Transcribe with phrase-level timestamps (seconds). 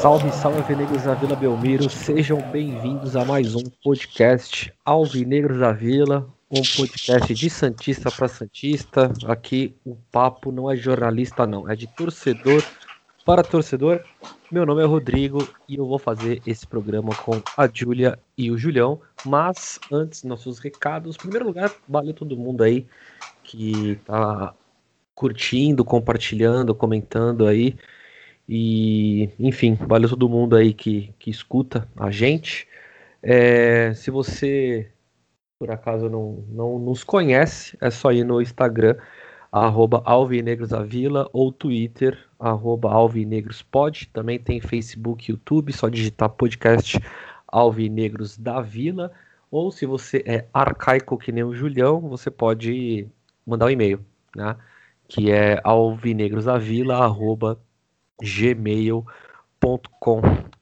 [0.00, 6.26] Salve, salve Alvinegros da Vila Belmiro, sejam bem-vindos a mais um podcast Alvinegros da Vila,
[6.50, 9.12] um podcast de Santista para Santista.
[9.26, 12.62] Aqui o papo não é jornalista, não, é de torcedor
[13.24, 14.00] para torcedor.
[14.50, 18.56] Meu nome é Rodrigo e eu vou fazer esse programa com a Júlia e o
[18.56, 19.00] Julião.
[19.24, 21.16] Mas antes, nossos recados.
[21.16, 22.86] Em primeiro lugar, valeu todo mundo aí
[23.42, 24.54] que tá
[25.16, 27.76] curtindo, compartilhando, comentando aí.
[28.48, 32.68] E, enfim, valeu todo mundo aí que, que escuta a gente.
[33.20, 34.88] É, se você,
[35.58, 38.96] por acaso, não, não nos conhece, é só ir no Instagram,
[39.50, 44.10] arroba alvinegrosavila, ou Twitter, arroba alvinegrospod.
[44.12, 47.00] Também tem Facebook YouTube, só digitar podcast
[47.48, 49.10] Alvinegros da Vila.
[49.50, 53.08] Ou se você é arcaico que nem o Julião, você pode
[53.46, 54.04] mandar um e-mail,
[54.34, 54.56] né?
[55.08, 57.58] Que é alvinegrosavila, arroba
[58.20, 59.06] gmail.com.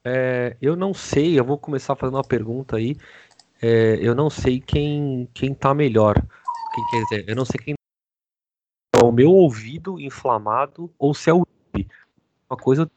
[0.04, 2.96] É, eu não sei, eu vou começar fazendo uma pergunta aí.
[3.66, 6.14] É, eu não sei quem quem tá melhor.
[6.90, 7.74] Quer dizer, eu não sei quem
[8.94, 11.46] é o meu ouvido inflamado ou se é o.
[12.50, 12.90] Uma coisa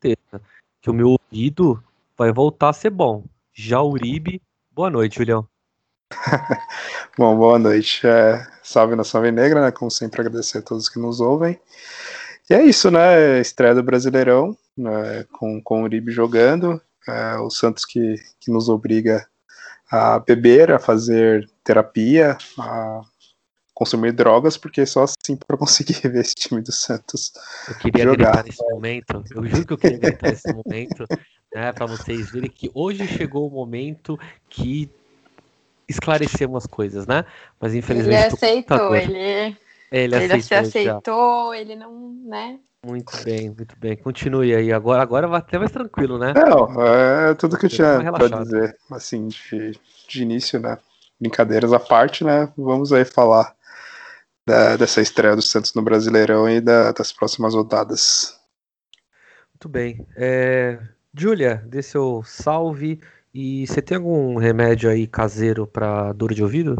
[0.00, 1.82] que o meu ouvido
[2.16, 3.24] vai voltar a ser bom.
[3.52, 5.44] Já o Uribe, boa noite, Julião.
[7.18, 8.06] bom, boa noite.
[8.06, 9.72] É, salve Nação Negra, né?
[9.72, 11.58] Como sempre, agradecer a todos que nos ouvem.
[12.48, 13.40] E é isso, né?
[13.40, 15.24] Estreia do Brasileirão, né?
[15.32, 19.26] com, com o Uribe jogando, é, o Santos que, que nos obriga
[19.92, 23.02] a beber, a fazer terapia, a
[23.74, 27.30] consumir drogas, porque só assim para conseguir ver esse time do Santos.
[27.68, 28.42] Eu queria jogar.
[28.42, 31.04] gritar nesse momento, eu juro que eu queria gritar nesse momento,
[31.54, 34.90] né, para vocês verem que hoje chegou o momento que
[35.86, 37.26] esclarecemos as coisas, né?
[37.60, 38.16] Mas infelizmente.
[38.16, 39.18] Ele aceitou, ele
[39.90, 41.60] ele, ele aceitou, se aceitou, já.
[41.60, 42.58] ele não, né?
[42.84, 43.96] Muito bem, muito bem.
[43.96, 44.72] Continue aí.
[44.72, 46.32] Agora, agora vai até mais tranquilo, né?
[46.34, 49.78] Não, é tudo que eu tinha para dizer, assim, de,
[50.08, 50.76] de início, né?
[51.20, 52.52] Brincadeiras à parte, né?
[52.56, 53.54] Vamos aí falar
[54.44, 58.36] da, dessa estreia do Santos no Brasileirão e da, das próximas rodadas.
[59.52, 60.04] Muito bem.
[60.16, 60.80] É,
[61.14, 63.00] Júlia, dê seu salve.
[63.32, 66.76] E você tem algum remédio aí caseiro para dor de ouvido?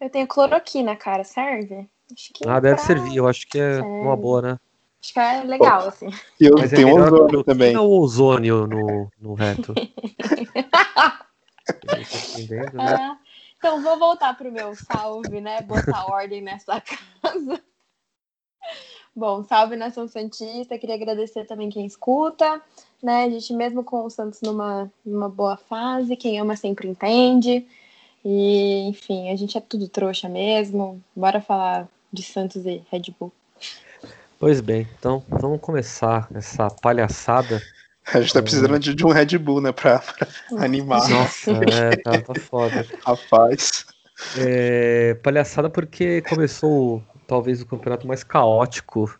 [0.00, 1.88] Eu tenho cloroquina, cara, serve?
[2.12, 2.84] Acho que ah, deve pra...
[2.84, 4.58] servir, eu acho que é, é, uma boa, né?
[5.02, 6.10] Acho que é legal, Pô, assim.
[6.40, 7.76] E eu Mas tenho é ozônio também.
[7.76, 9.72] o ozônio no, no reto?
[12.48, 12.66] né?
[12.78, 13.16] ah,
[13.56, 15.60] então, vou voltar pro meu salve, né?
[15.62, 16.80] Botar ordem nessa
[17.22, 17.62] casa.
[19.14, 22.62] Bom, salve Nação Santista, queria agradecer também quem escuta,
[23.02, 23.24] né?
[23.24, 27.66] A gente mesmo com o Santos numa, numa boa fase, quem ama sempre entende.
[28.24, 31.02] E, enfim, a gente é tudo trouxa mesmo.
[31.14, 33.32] Bora falar de Santos e Red Bull.
[34.38, 37.60] Pois bem, então vamos começar essa palhaçada.
[38.14, 40.28] A gente tá precisando de, de um Red Bull, né, pra, pra
[40.64, 41.08] animar.
[41.08, 42.86] Nossa, é, tá, tá foda.
[43.04, 43.84] Rapaz.
[44.36, 49.12] É, palhaçada porque começou talvez o campeonato mais caótico,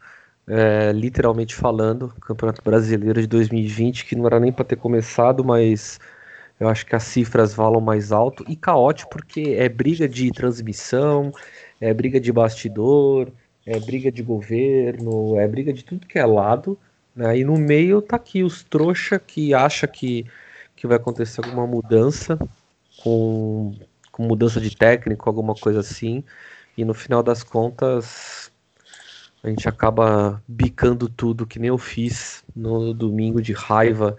[0.46, 5.98] é, literalmente falando, Campeonato Brasileiro de 2020, que não era nem para ter começado, mas
[6.58, 11.32] eu acho que as cifras valam mais alto e caótico porque é briga de transmissão,
[11.80, 13.30] é briga de bastidor,
[13.68, 16.78] é briga de governo, é briga de tudo que é lado.
[17.14, 17.38] Né?
[17.38, 20.24] E no meio tá aqui os trouxa que acha que,
[20.74, 22.38] que vai acontecer alguma mudança
[23.02, 23.74] com,
[24.10, 26.24] com mudança de técnico, alguma coisa assim.
[26.78, 28.50] E no final das contas
[29.42, 34.16] a gente acaba bicando tudo que nem eu fiz no domingo de raiva,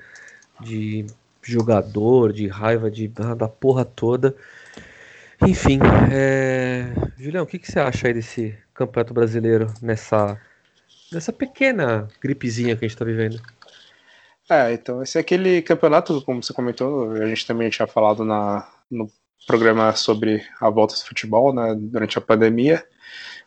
[0.62, 1.08] de
[1.42, 4.36] jogador, de raiva de, da porra toda.
[5.48, 5.80] Enfim,
[6.12, 6.94] é...
[7.18, 10.40] Julião, o que, que você acha aí desse campeonato brasileiro nessa,
[11.12, 13.42] nessa pequena gripezinha que a gente está vivendo?
[14.50, 18.68] É, então esse é aquele campeonato, como você comentou, a gente também tinha falado na,
[18.90, 19.10] no
[19.46, 22.84] programa sobre a volta do futebol, né, durante a pandemia,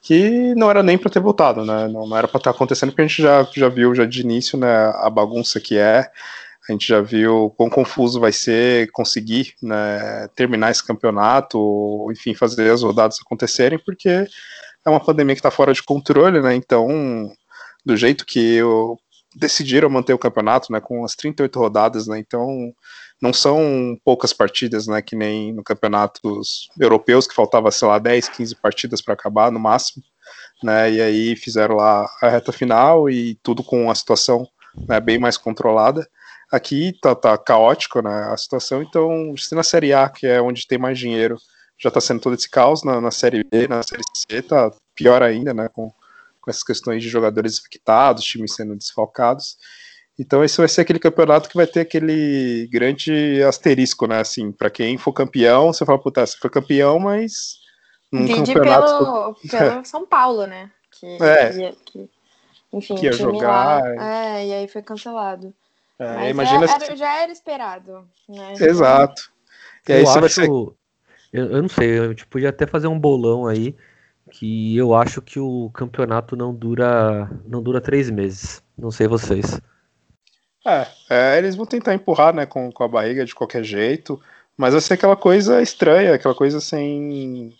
[0.00, 2.90] que não era nem para ter voltado, né, não, não era para estar tá acontecendo,
[2.90, 6.08] porque a gente já, já viu já de início, né, a bagunça que é,
[6.68, 12.70] a gente já viu quão confuso vai ser conseguir né, terminar esse campeonato, enfim, fazer
[12.70, 16.54] as rodadas acontecerem, porque é uma pandemia que está fora de controle, né?
[16.54, 17.32] Então,
[17.84, 18.98] do jeito que eu
[19.34, 22.18] decidiram manter o campeonato, né, com as 38 rodadas, né?
[22.18, 22.72] Então,
[23.20, 28.28] não são poucas partidas, né, que nem no campeonatos europeus que faltava, sei lá, 10,
[28.30, 30.02] 15 partidas para acabar no máximo.
[30.62, 30.92] né?
[30.92, 34.46] E aí fizeram lá a reta final e tudo com a situação
[34.88, 36.08] né, bem mais controlada.
[36.52, 40.66] Aqui tá, tá caótico né, a situação, então se na Série A, que é onde
[40.66, 41.38] tem mais dinheiro,
[41.78, 45.22] já está sendo todo esse caos, na, na Série B, na Série C, tá pior
[45.22, 45.68] ainda, né?
[45.68, 45.90] Com,
[46.40, 49.56] com essas questões de jogadores infectados, times sendo desfalcados.
[50.18, 54.20] Então esse vai ser aquele campeonato que vai ter aquele grande asterisco, né?
[54.20, 57.56] Assim, para quem for campeão, você fala, puta, você foi campeão, mas
[58.12, 60.70] num Vide campeonato pelo, pelo São Paulo, né?
[60.92, 61.72] Que, é.
[61.84, 62.10] que,
[62.72, 63.82] enfim, que ia jogar.
[63.82, 65.52] Lá, é, e aí foi cancelado.
[66.02, 68.54] É, mas imagina é, era, já era esperado, né?
[68.60, 69.32] Exato.
[69.88, 70.48] E aí eu acho, ser...
[70.48, 70.76] eu,
[71.32, 73.74] eu não sei, a gente podia até fazer um bolão aí
[74.30, 78.62] que eu acho que o campeonato não dura não dura três meses.
[78.76, 79.60] Não sei vocês.
[80.66, 84.20] É, é, eles vão tentar empurrar, né, com, com a barriga de qualquer jeito,
[84.56, 87.52] mas vai ser aquela coisa estranha, aquela coisa sem,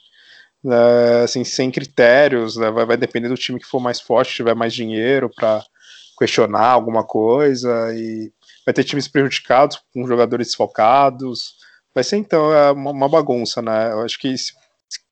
[0.63, 4.55] né, assim, sem critérios, né, vai, vai, depender do time que for mais forte, tiver
[4.55, 5.65] mais dinheiro para
[6.19, 8.33] questionar alguma coisa, e
[8.65, 11.57] vai ter times prejudicados com jogadores desfocados,
[11.95, 14.53] vai ser então é uma, uma bagunça, né, eu acho que se,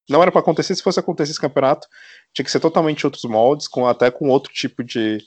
[0.08, 1.87] não era para acontecer, se fosse acontecer esse campeonato,
[2.32, 5.19] tinha que ser totalmente outros moldes, com até com outro tipo de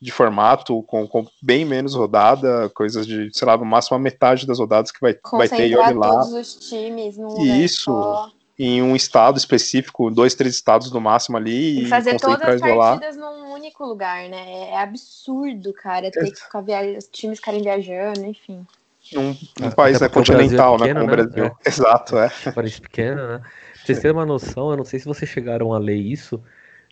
[0.00, 4.46] de formato, com, com, bem menos rodada, coisas de, sei lá, no máximo a metade
[4.46, 6.08] das rodadas que vai, vai ter e olha lá.
[6.08, 8.30] todos os times Isso, só.
[8.62, 11.82] Em um estado específico, dois, três estados no máximo ali.
[11.82, 14.68] E fazer todas as partidas num único lugar, né?
[14.70, 16.30] É absurdo, cara, ter é.
[16.30, 16.98] que ficar via...
[16.98, 18.66] os times ficarem viajando, enfim.
[19.14, 21.06] Num, num é, país né, continental, é pequeno, né?
[21.06, 21.22] Como né?
[21.22, 21.44] o Brasil.
[21.44, 21.52] É.
[21.66, 22.30] Exato, é.
[22.48, 23.38] Um país pequeno, né?
[23.38, 26.38] Pra vocês terem uma noção, eu não sei se vocês chegaram a ler isso.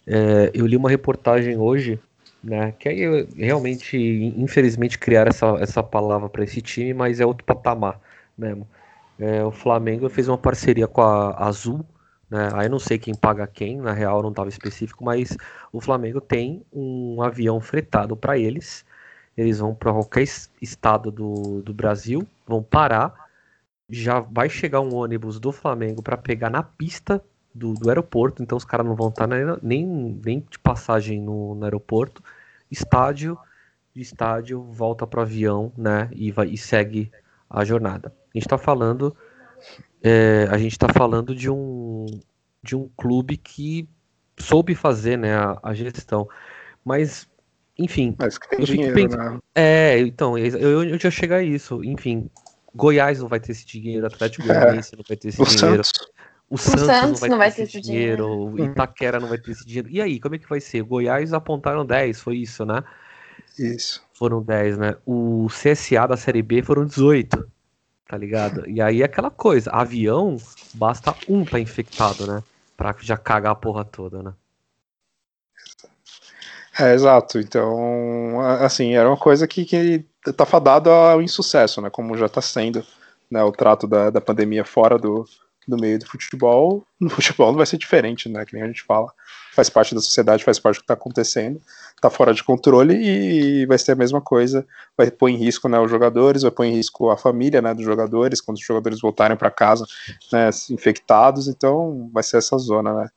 [0.06, 2.00] É, eu li uma reportagem hoje
[2.42, 2.72] né?
[2.78, 3.96] Que aí realmente,
[4.36, 8.00] infelizmente, criar essa, essa palavra para esse time, mas é outro patamar
[8.36, 8.66] mesmo.
[9.18, 11.84] É, o Flamengo fez uma parceria com a Azul,
[12.30, 12.50] né?
[12.54, 15.36] Aí não sei quem paga quem, na real não estava específico, mas
[15.72, 18.84] o Flamengo tem um avião fretado para eles.
[19.36, 20.24] Eles vão para qualquer
[20.60, 23.28] estado do, do Brasil, vão parar.
[23.88, 27.22] Já vai chegar um ônibus do Flamengo para pegar na pista
[27.54, 29.26] do, do aeroporto, então os caras não vão estar
[29.62, 29.84] nem,
[30.24, 32.22] nem de passagem no, no aeroporto.
[32.70, 33.38] Estádio,
[33.94, 36.10] de estádio, volta para o avião, né?
[36.12, 37.10] E, vai, e segue
[37.48, 38.12] a jornada.
[38.34, 39.16] A gente está falando.
[40.02, 42.06] É, a gente está falando de um,
[42.62, 43.88] de um clube que
[44.38, 46.28] soube fazer né, a, a gestão.
[46.84, 47.28] Mas,
[47.76, 48.14] enfim.
[48.18, 49.38] Mas eu dinheiro, pensando, né?
[49.54, 51.82] É, então, eu, eu já chegar a isso.
[51.84, 52.30] Enfim,
[52.74, 54.96] Goiás não vai ter esse dinheiro, Atlético Goianiense é.
[54.96, 55.84] não vai ter esse o dinheiro.
[55.84, 55.92] Santos.
[56.50, 59.50] O, o Santos, Santos, não vai, ter, esse dinheiro, dinheiro, o Itaquera não vai ter
[59.50, 59.88] esse dinheiro.
[59.90, 60.82] E aí, como é que vai ser?
[60.82, 62.82] Goiás apontaram 10, foi isso, né?
[63.58, 64.02] Isso.
[64.14, 64.96] Foram 10, né?
[65.04, 67.46] O CSA da Série B foram 18,
[68.08, 68.68] tá ligado?
[68.68, 70.38] E aí aquela coisa, avião,
[70.74, 72.42] basta um tá infectado, né?
[72.76, 74.32] Pra já cagar a porra toda, né?
[76.80, 77.38] É, exato.
[77.38, 81.90] Então, assim, era uma coisa que, que tá fadado ao insucesso, né?
[81.90, 82.84] Como já tá sendo
[83.30, 85.26] né, o trato da, da pandemia fora do,
[85.66, 88.46] no meio do futebol, no futebol não vai ser diferente, né?
[88.46, 89.12] Que nem a gente fala.
[89.58, 91.60] Faz parte da sociedade, faz parte do que está acontecendo,
[91.96, 94.64] está fora de controle e vai ser a mesma coisa.
[94.96, 97.84] Vai pôr em risco né, os jogadores, vai pôr em risco a família né, dos
[97.84, 99.84] jogadores, quando os jogadores voltarem para casa
[100.32, 103.08] né, infectados, então vai ser essa zona, né?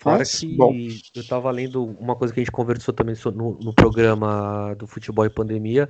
[0.00, 0.74] Fora Mas, que bom.
[0.74, 5.26] eu estava lendo uma coisa que a gente conversou também no, no programa do futebol
[5.26, 5.88] e pandemia,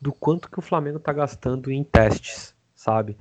[0.00, 3.16] do quanto que o Flamengo está gastando em testes, sabe?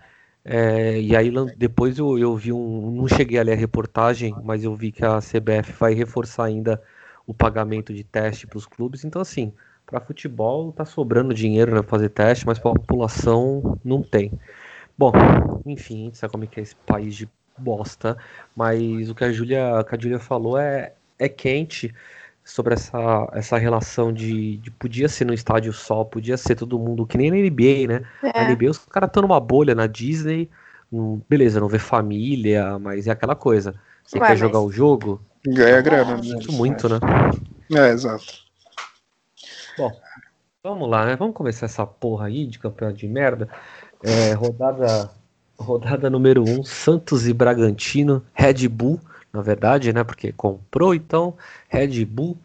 [0.46, 2.92] É, e aí depois eu, eu vi um.
[2.92, 6.82] Não cheguei a ler a reportagem, mas eu vi que a CBF vai reforçar ainda
[7.26, 9.06] o pagamento de teste para os clubes.
[9.06, 9.54] Então, assim,
[9.86, 14.32] para futebol tá sobrando dinheiro para fazer teste, mas para a população não tem.
[14.98, 15.12] Bom,
[15.66, 18.18] enfim, sabe como é que é esse país de bosta.
[18.56, 21.94] Mas o que a Júlia falou é, é quente
[22.44, 27.06] sobre essa, essa relação de, de, podia ser no estádio só, podia ser todo mundo,
[27.06, 28.06] que nem na NBA, né?
[28.22, 28.44] É.
[28.44, 30.50] Na NBA os caras estão numa bolha na Disney,
[30.92, 33.74] um, beleza, não vê família, mas é aquela coisa.
[34.04, 34.40] Você Ué, quer mas...
[34.40, 35.22] jogar o jogo?
[35.46, 36.18] Ganha grana.
[36.18, 36.36] Né?
[36.50, 37.00] Muito, né?
[37.74, 38.26] É, exato.
[39.78, 39.92] Bom,
[40.64, 41.16] vamos lá, né?
[41.16, 43.50] Vamos começar essa porra aí de campeonato de merda.
[44.04, 45.10] É, rodada,
[45.58, 49.00] rodada número 1, um, Santos e Bragantino, Red Bull
[49.34, 50.04] na verdade, né?
[50.04, 51.36] Porque comprou então
[51.68, 52.38] Red Bull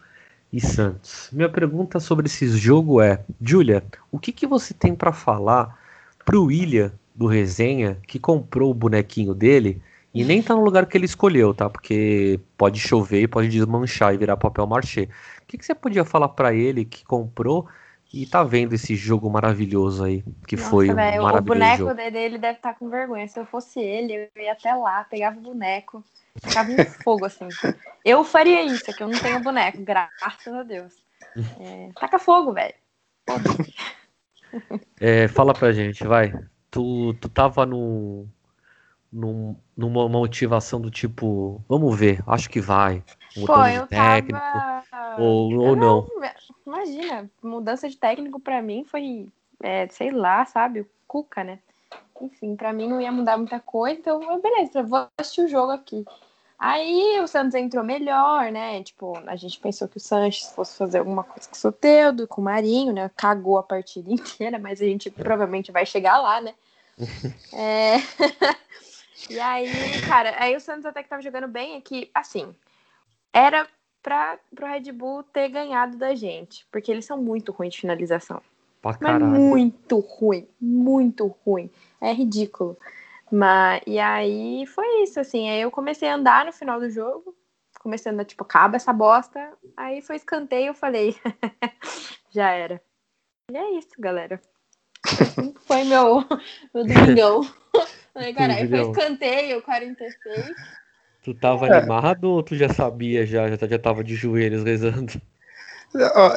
[0.50, 1.28] e Santos.
[1.30, 5.78] Minha pergunta sobre esse jogo é, Julia, o que, que você tem para falar
[6.24, 9.82] pro William do Resenha que comprou o bonequinho dele
[10.14, 11.68] e nem tá no lugar que ele escolheu, tá?
[11.68, 15.08] Porque pode chover, pode desmanchar e virar papel marchê.
[15.42, 17.68] O que, que você podia falar para ele que comprou
[18.12, 21.94] e tá vendo esse jogo maravilhoso aí, que Nossa, foi um maravilhoso O boneco jogo.
[21.94, 23.28] dele deve estar tá com vergonha.
[23.28, 26.02] Se eu fosse ele, eu ia até lá, pegava o boneco
[26.42, 27.48] Ficava em fogo, assim.
[28.04, 30.94] Eu faria isso, é que eu não tenho boneco, graças a Deus.
[31.60, 32.74] É, taca fogo, velho.
[35.00, 36.32] É, fala pra gente, vai.
[36.70, 38.26] Tu, tu tava no,
[39.12, 43.02] num, numa motivação do tipo, vamos ver, acho que vai.
[43.46, 45.20] Pô, eu técnico, tava...
[45.20, 46.30] ou, ou não, não.
[46.66, 49.28] Imagina, mudança de técnico para mim foi,
[49.62, 51.58] é, sei lá, sabe, o Cuca, né?
[52.20, 56.04] Enfim, para mim não ia mudar muita coisa, então beleza, vou assistir o jogo aqui.
[56.58, 58.82] Aí o Santos entrou melhor, né?
[58.82, 62.40] Tipo, a gente pensou que o Sanches fosse fazer alguma coisa com o Soteudo, com
[62.40, 63.08] o Marinho, né?
[63.16, 66.54] Cagou a partida inteira, mas a gente provavelmente vai chegar lá, né?
[67.54, 67.98] é...
[69.28, 69.68] e aí,
[70.06, 72.54] cara, aí o Santos até que tava jogando bem aqui, assim,
[73.32, 73.66] era
[74.02, 78.40] para o Red Bull ter ganhado da gente, porque eles são muito ruins de finalização.
[79.00, 81.70] Mas muito ruim, muito ruim.
[82.00, 82.78] É ridículo.
[83.30, 85.50] Mas, e aí foi isso, assim.
[85.50, 87.36] Aí eu comecei a andar no final do jogo.
[87.80, 89.52] Comecei a andar, tipo, acaba essa bosta.
[89.76, 91.16] Aí foi escanteio, eu falei,
[92.30, 92.80] já era.
[93.50, 94.40] E é isso, galera.
[95.66, 96.24] Foi meu,
[96.74, 97.42] meu domingão.
[98.12, 100.46] Falei, caralho, foi escanteio, 46.
[101.22, 101.78] Tu tava é.
[101.78, 105.20] animado ou tu já sabia, já, já, já tava de joelhos rezando?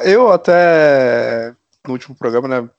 [0.04, 2.70] Eu até no último programa, né,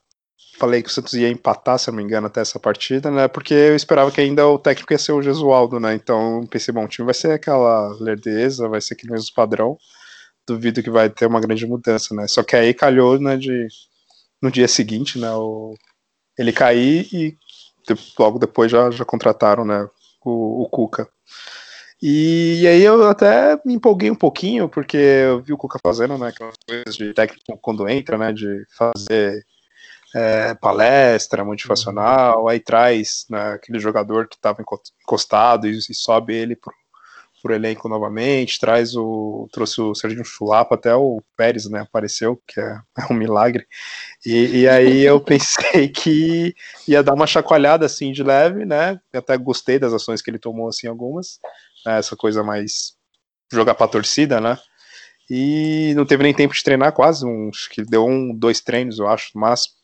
[0.57, 3.27] falei que o Santos ia empatar, se eu não me engano, até essa partida, né?
[3.27, 5.93] Porque eu esperava que ainda o técnico ia ser o Gesualdo, né?
[5.95, 9.77] Então pensei, bom, o time vai ser aquela lerdeza, vai ser aquele mesmo padrão.
[10.47, 12.27] Duvido que vai ter uma grande mudança, né?
[12.27, 13.67] Só que aí calhou, né, de
[14.43, 15.73] no dia seguinte, né, o,
[16.37, 17.37] ele cair e
[18.19, 19.87] logo depois já, já contrataram, né,
[20.23, 21.07] o, o Cuca.
[22.01, 26.17] E, e, aí eu até me empolguei um pouquinho, porque eu vi o Cuca fazendo,
[26.17, 29.45] né, aquelas coisas de técnico quando entra, né, de fazer
[30.13, 34.61] é, palestra motivacional, aí traz né, aquele jogador que estava
[35.01, 36.73] encostado e, e, sobe ele pro,
[37.43, 42.59] pro elenco novamente, traz o trouxe o Serginho Chulapa, até o Pérez, né, apareceu, que
[42.59, 43.67] é, é um milagre.
[44.25, 46.55] E, e, aí eu pensei que
[46.87, 48.97] ia dar uma chacoalhada assim de leve, né?
[49.11, 51.39] Eu até gostei das ações que ele tomou assim algumas,
[51.85, 52.93] né, essa coisa mais
[53.51, 54.57] jogar para torcida, né?
[55.29, 59.07] E não teve nem tempo de treinar quase, acho que deu um, dois treinos, eu
[59.07, 59.75] acho, máximo.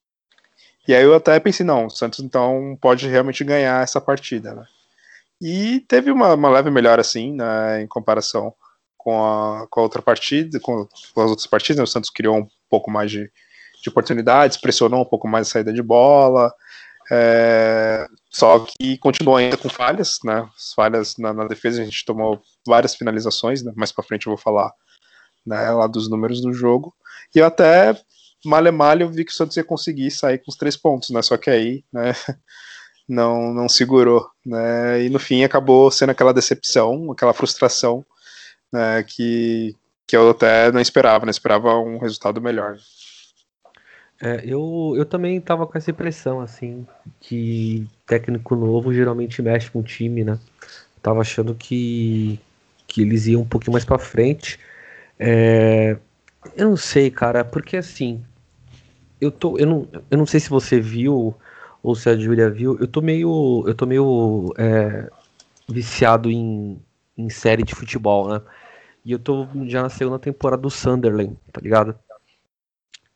[0.87, 4.65] E aí eu até pensei, não, o Santos então pode realmente ganhar essa partida, né?
[5.41, 8.53] E teve uma, uma leve melhora, assim, né, em comparação
[8.98, 12.38] com a, com a outra partida, com, com, as outras partidas, né, o Santos criou
[12.38, 13.31] um pouco mais de,
[13.81, 16.53] de oportunidades, pressionou um pouco mais a saída de bola,
[17.12, 20.48] é, só que continuou ainda com falhas, né?
[20.55, 23.74] As falhas na, na, defesa, a gente tomou várias finalizações, né?
[23.75, 24.72] mais para frente eu vou falar
[25.46, 26.93] né, lá dos números do jogo.
[27.34, 28.00] E eu até
[28.46, 31.22] malha malha eu vi que o Santos ia conseguir sair com os três pontos, né?
[31.24, 32.13] Só que aí, né,
[33.09, 35.03] não, não segurou, né?
[35.03, 38.05] E no fim acabou sendo aquela decepção, aquela frustração,
[38.71, 39.75] né, que,
[40.05, 41.31] que eu até não esperava, né?
[41.31, 42.77] Esperava um resultado melhor.
[44.21, 46.85] É, eu, eu também tava com essa impressão, assim,
[47.19, 50.37] que técnico novo geralmente mexe com o time, né?
[51.01, 52.39] Tava achando que,
[52.85, 54.59] que eles iam um pouquinho mais para frente.
[55.17, 55.97] É,
[56.55, 58.21] eu não sei, cara, porque assim,
[59.19, 61.35] eu tô, eu não, eu não sei se você viu
[61.81, 65.09] ou se a Julia viu, eu tô meio, eu tô meio é,
[65.67, 66.81] viciado em,
[67.17, 68.41] em série de futebol, né?
[69.05, 71.98] E eu tô já na segunda temporada do Sunderland, tá ligado?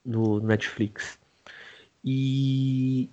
[0.06, 1.20] No Netflix.
[2.04, 3.10] E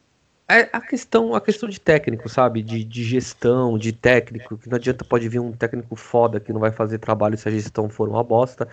[0.73, 2.63] a questão, a questão de técnico, sabe?
[2.63, 6.59] De, de gestão, de técnico, que não adianta pode vir um técnico foda que não
[6.59, 8.69] vai fazer trabalho se a gestão for uma bosta.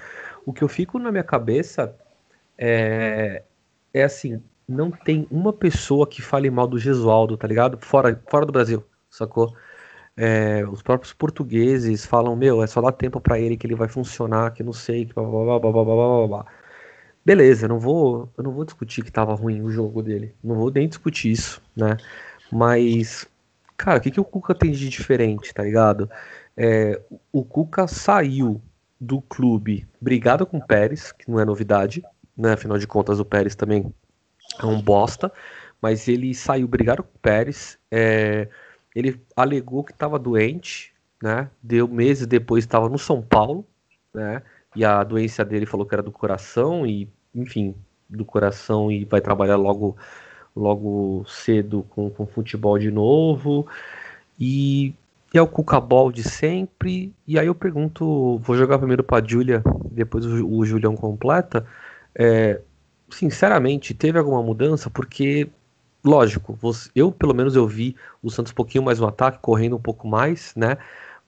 [0.45, 1.95] O que eu fico na minha cabeça
[2.57, 3.43] é,
[3.93, 7.77] é assim, não tem uma pessoa que fale mal do Gesualdo, tá ligado?
[7.79, 9.55] Fora, fora do Brasil, sacou?
[10.15, 13.87] É, os próprios portugueses falam, meu, é só dar tempo para ele que ele vai
[13.87, 16.45] funcionar, que não sei, que blá blá blá blá blá blá blá.
[17.25, 20.33] Beleza, não vou, eu não vou discutir que tava ruim o jogo dele.
[20.43, 21.97] Não vou nem discutir isso, né?
[22.51, 23.27] Mas,
[23.77, 26.09] cara, o que, que o Cuca tem de diferente, tá ligado?
[26.55, 28.61] É, o Cuca saiu
[28.99, 32.03] do clube brigado com o Pérez, que não é novidade,
[32.35, 32.53] né?
[32.53, 33.93] Afinal de contas, o Pérez também
[34.59, 35.31] é um bosta,
[35.81, 37.77] mas ele saiu brigado com o Pérez.
[37.91, 38.47] É,
[38.95, 41.49] ele alegou que estava doente, né?
[41.61, 43.65] Deu meses depois estava no São Paulo,
[44.13, 44.41] né?
[44.75, 47.75] E a doença dele falou que era do coração e, enfim,
[48.09, 49.97] do coração e vai trabalhar logo
[50.55, 53.67] logo cedo com, com futebol de novo.
[54.39, 54.93] E,
[55.33, 57.13] é o Cucabol de sempre.
[57.27, 59.61] E aí eu pergunto, vou jogar primeiro para Júlia,
[59.91, 61.65] depois o, o Julião completa.
[62.15, 62.61] É,
[63.09, 64.89] sinceramente, teve alguma mudança?
[64.89, 65.49] Porque,
[66.03, 69.75] lógico, você, eu pelo menos eu vi o Santos um pouquinho mais no ataque, correndo
[69.75, 70.77] um pouco mais, né?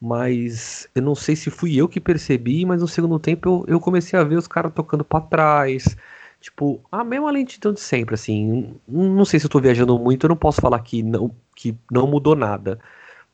[0.01, 3.79] mas eu não sei se fui eu que percebi, mas no segundo tempo eu, eu
[3.79, 5.97] comecei a ver os caras tocando para trás.
[6.39, 8.75] Tipo, a mesma lentidão de sempre, assim.
[8.87, 12.07] Não sei se eu tô viajando muito, eu não posso falar que não, que não
[12.07, 12.79] mudou nada.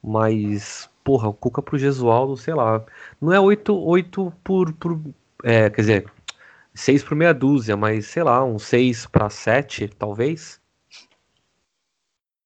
[0.04, 2.84] Mas, porra, o Cuca pro Gesualdo, sei lá.
[3.22, 5.00] Não é 8, 8 por, por.
[5.44, 6.06] É, quer dizer,
[6.76, 10.62] 6 por meia dúzia, mas sei lá, um 6 para 7, talvez.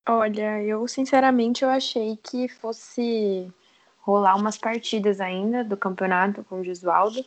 [0.08, 3.52] Olha, eu sinceramente eu achei que fosse
[4.00, 7.24] rolar umas partidas ainda do campeonato com o Gesualdo.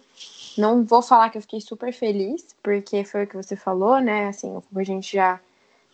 [0.57, 4.29] Não vou falar que eu fiquei super feliz, porque foi o que você falou, né?
[4.29, 5.41] Assim, a gente já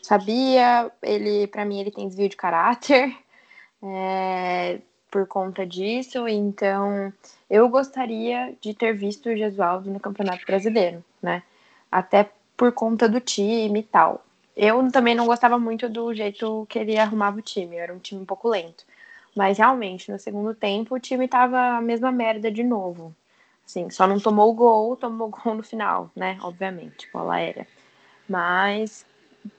[0.03, 3.15] sabia, ele, para mim, ele tem desvio de caráter
[3.83, 7.13] é, por conta disso, então
[7.49, 11.43] eu gostaria de ter visto o Gesualdo no Campeonato Brasileiro, né?
[11.91, 14.25] Até por conta do time e tal.
[14.57, 18.21] Eu também não gostava muito do jeito que ele arrumava o time, era um time
[18.21, 18.85] um pouco lento.
[19.37, 23.15] Mas realmente, no segundo tempo, o time tava a mesma merda de novo.
[23.65, 26.39] Assim, só não tomou o gol, tomou o gol no final, né?
[26.43, 27.67] Obviamente, bola aérea.
[28.29, 29.07] Mas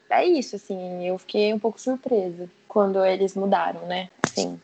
[0.09, 4.09] é isso, assim, eu fiquei um pouco surpresa quando eles mudaram, né?
[4.25, 4.59] Sim.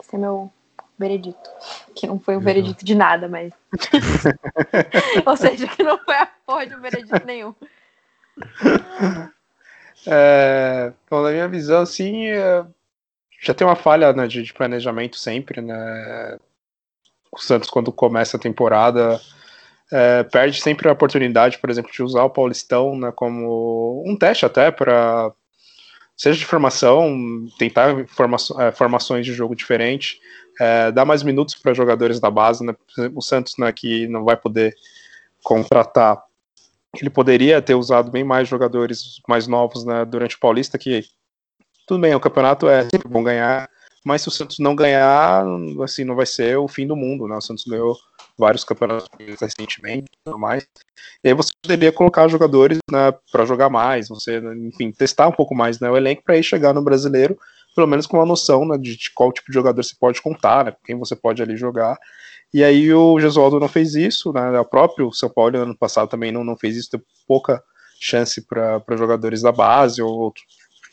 [0.00, 0.50] Esse é meu
[0.98, 1.50] veredito.
[1.94, 3.52] Que não foi um veredito de nada, mas.
[5.26, 7.54] Ou seja, que não foi a porra de um veredito nenhum.
[10.08, 12.26] É, então, na minha visão, assim,
[13.40, 16.38] já tem uma falha né, de, de, planejamento sempre, né?
[17.32, 19.20] O Santos, quando começa a temporada,
[19.92, 24.46] é, perde sempre a oportunidade, por exemplo, de usar o Paulistão né, como um teste
[24.46, 25.32] até para
[26.16, 30.18] seja de formação, tentar forma, é, formações de jogo diferente,
[30.58, 32.74] é, dar mais minutos para jogadores da base, né?
[33.14, 34.74] O Santos, né, que não vai poder
[35.42, 36.22] contratar,
[36.98, 41.04] ele poderia ter usado bem mais jogadores mais novos né, durante o Paulista, que
[41.86, 43.68] tudo bem, o campeonato é sempre bom ganhar,
[44.04, 45.44] mas se o Santos não ganhar,
[45.84, 47.36] assim, não vai ser o fim do mundo, né?
[47.36, 47.96] O Santos ganhou
[48.38, 49.08] vários campeonatos
[49.40, 50.66] recentemente e tudo mais.
[51.24, 55.54] E aí você poderia colocar jogadores né, para jogar mais, você, enfim, testar um pouco
[55.54, 57.38] mais né, o elenco para ir chegar no brasileiro,
[57.74, 60.64] pelo menos com uma noção né, de, de, qual tipo de jogador você pode contar,
[60.64, 61.98] né, quem você pode ali jogar.
[62.52, 66.30] E aí o Gesualdo não fez isso, né, o próprio São Paulo ano passado também
[66.30, 67.62] não, não fez isso, teve pouca
[67.98, 70.44] chance para jogadores da base ou outros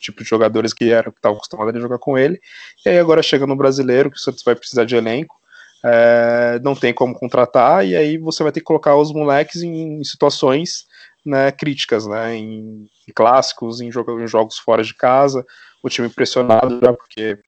[0.04, 2.40] tipo de jogadores que eram que estavam acostumados a jogar com ele.
[2.84, 5.40] E aí agora chega no brasileiro, que o Santos vai precisar de elenco,
[5.84, 10.00] é, não tem como contratar, e aí você vai ter que colocar os moleques em,
[10.00, 10.86] em situações
[11.24, 15.44] né, críticas, né, em, em clássicos, em, jogo, em, jogos fora de casa,
[15.82, 17.38] o time pressionado já porque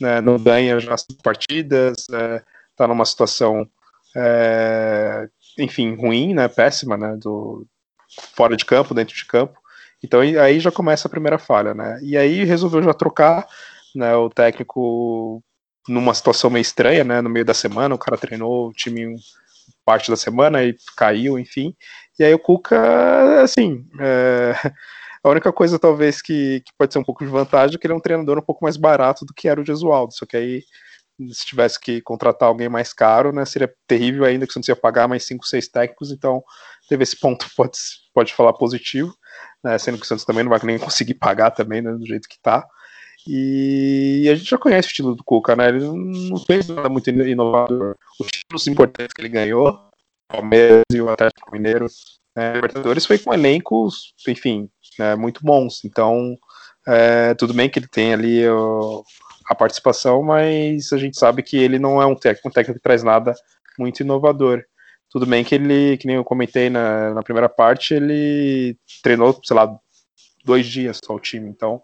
[0.00, 3.68] né, não ganha já as partidas, está é, numa situação,
[4.16, 5.28] é,
[5.58, 7.66] enfim, ruim, né, péssima, né, do,
[8.34, 9.60] fora de campo, dentro de campo,
[10.02, 12.00] então aí já começa a primeira falha, né?
[12.02, 13.46] E aí resolveu já trocar,
[13.94, 14.14] né?
[14.16, 15.40] O técnico
[15.88, 17.20] numa situação meio estranha, né?
[17.20, 19.16] No meio da semana, o cara treinou o time
[19.84, 21.74] parte da semana e caiu, enfim.
[22.18, 24.54] E aí o Cuca, assim, é...
[25.22, 27.94] a única coisa talvez que, que, pode ser um pouco de vantagem é que ele
[27.94, 30.62] é um treinador um pouco mais barato do que era o Jesualdo, só que aí
[31.32, 34.80] se tivesse que contratar alguém mais caro, né, seria terrível ainda que você não ia
[34.80, 36.42] pagar mais 5, 6 técnicos, então
[36.88, 37.78] teve esse ponto, pode,
[38.14, 39.14] pode falar positivo
[39.62, 42.28] né, sendo que o Santos também não vai nem conseguir pagar também, né, do jeito
[42.28, 42.66] que tá.
[43.26, 45.68] E a gente já conhece o estilo do Cuca, né?
[45.68, 47.96] Ele não fez nada muito inovador.
[48.18, 49.78] Os títulos importantes que ele ganhou,
[50.28, 51.86] Palmeiras e o Atlético Mineiro,
[52.34, 55.84] né, Libertadores, foi com elencos, enfim, né, muito bons.
[55.84, 56.36] Então,
[56.86, 58.42] é, tudo bem que ele tem ali
[59.46, 62.82] a participação, mas a gente sabe que ele não é um técnico, um técnico que
[62.82, 63.34] traz nada
[63.78, 64.64] muito inovador.
[65.10, 69.54] Tudo bem que ele, que nem eu comentei na, na primeira parte, ele treinou, sei
[69.54, 69.70] lá,
[70.44, 71.82] dois dias só o time, então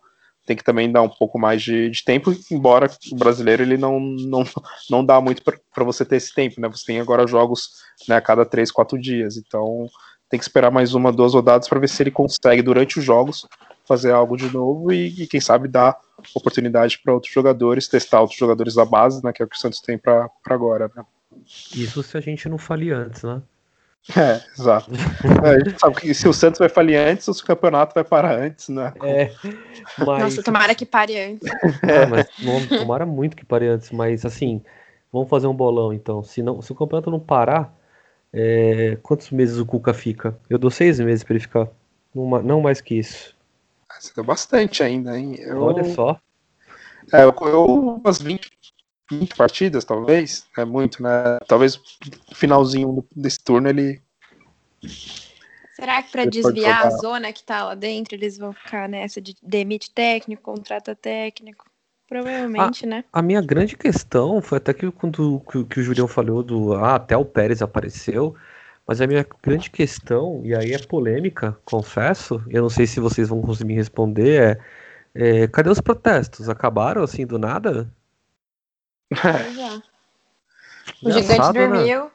[0.49, 4.01] tem que também dar um pouco mais de, de tempo, embora o brasileiro ele não,
[4.01, 4.45] não,
[4.89, 6.67] não dá muito para você ter esse tempo, né?
[6.69, 7.73] Você tem agora jogos
[8.09, 9.87] né, a cada três, quatro dias, então
[10.31, 13.47] tem que esperar mais uma, duas rodadas para ver se ele consegue, durante os jogos,
[13.87, 15.99] fazer algo de novo e, e quem sabe dar
[16.35, 19.35] oportunidade para outros jogadores, testar outros jogadores da base, né?
[19.35, 21.05] Que é o que o Santos tem para agora, né?
[21.75, 23.43] Isso se a gente não falir antes, né?
[24.17, 24.91] É, exato.
[25.45, 28.39] É, a gente sabe que se o Santos vai falir antes, o campeonato vai parar
[28.39, 28.93] antes, né?
[29.03, 29.31] É,
[29.99, 30.23] mas...
[30.23, 31.49] Nossa, tomara que pare antes.
[31.83, 32.27] É, mas
[32.69, 34.63] tomara muito que pare antes, mas assim,
[35.13, 36.23] vamos fazer um bolão então.
[36.23, 37.75] Se, não, se o campeonato não parar,
[38.33, 40.39] é, quantos meses o Cuca fica?
[40.49, 41.69] Eu dou seis meses para ele ficar.
[42.15, 43.37] Não, não mais que isso.
[43.99, 45.37] Você deu bastante ainda, hein?
[45.39, 45.63] Eu...
[45.63, 46.19] Olha só.
[47.13, 47.65] É, eu, eu
[48.03, 48.51] umas 20
[49.11, 50.47] 20 partidas, talvez.
[50.57, 51.39] É muito, né?
[51.47, 54.03] Talvez no finalzinho desse turno ele.
[55.75, 59.37] Será que para desviar a zona que tá lá dentro, eles vão ficar nessa de
[59.43, 61.65] demite técnico, contrata técnico?
[62.09, 63.05] Provavelmente, a, né?
[63.13, 66.95] A minha grande questão foi até que quando que, que o Julião falou do ah,
[66.95, 68.35] até o Pérez apareceu,
[68.87, 73.29] mas a minha grande questão, e aí é polêmica, confesso, eu não sei se vocês
[73.29, 74.59] vão conseguir me responder,
[75.15, 76.49] é, é cadê os protestos?
[76.49, 77.93] Acabaram assim do nada?
[79.13, 79.89] É.
[81.03, 81.69] O gigante né?
[81.69, 82.05] dormiu.
[82.05, 82.11] Né?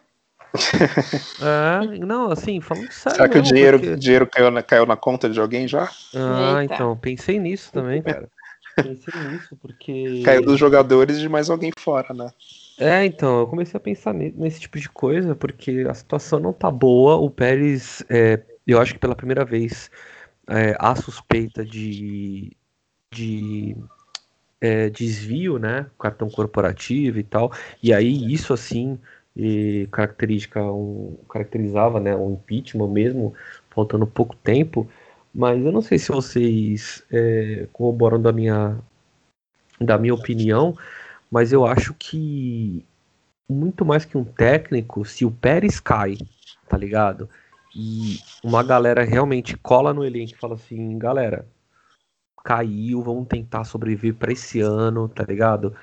[1.41, 3.17] É, não, assim, falando sério.
[3.17, 3.95] Será que não, o dinheiro, porque...
[3.95, 5.89] dinheiro caiu, na, caiu na conta de alguém já?
[6.15, 6.75] Ah, Eita.
[6.75, 8.29] então, pensei nisso também, cara.
[8.75, 10.21] Pensei nisso, porque.
[10.23, 12.29] Caiu dos jogadores de mais alguém fora, né?
[12.77, 16.69] É, então, eu comecei a pensar nesse tipo de coisa, porque a situação não tá
[16.71, 17.15] boa.
[17.15, 19.91] O Pérez, é, eu acho que pela primeira vez,
[20.47, 22.55] é, há suspeita de,
[23.11, 23.75] de
[24.63, 25.87] é, desvio, né?
[25.99, 27.51] Cartão corporativo e tal.
[27.83, 28.97] E aí, isso assim,
[29.91, 33.33] característica um, caracterizava né, um impeachment mesmo,
[33.69, 34.89] faltando pouco tempo,
[35.35, 38.77] mas eu não sei se vocês é, corroboram da minha,
[39.81, 40.77] da minha opinião,
[41.29, 42.85] mas eu acho que
[43.49, 46.17] muito mais que um técnico, se o Pérez cai,
[46.69, 47.29] tá ligado?
[47.75, 51.45] E uma galera realmente cola no elenco e fala assim, galera,
[52.43, 55.75] caiu, vamos tentar sobreviver para esse ano, tá ligado?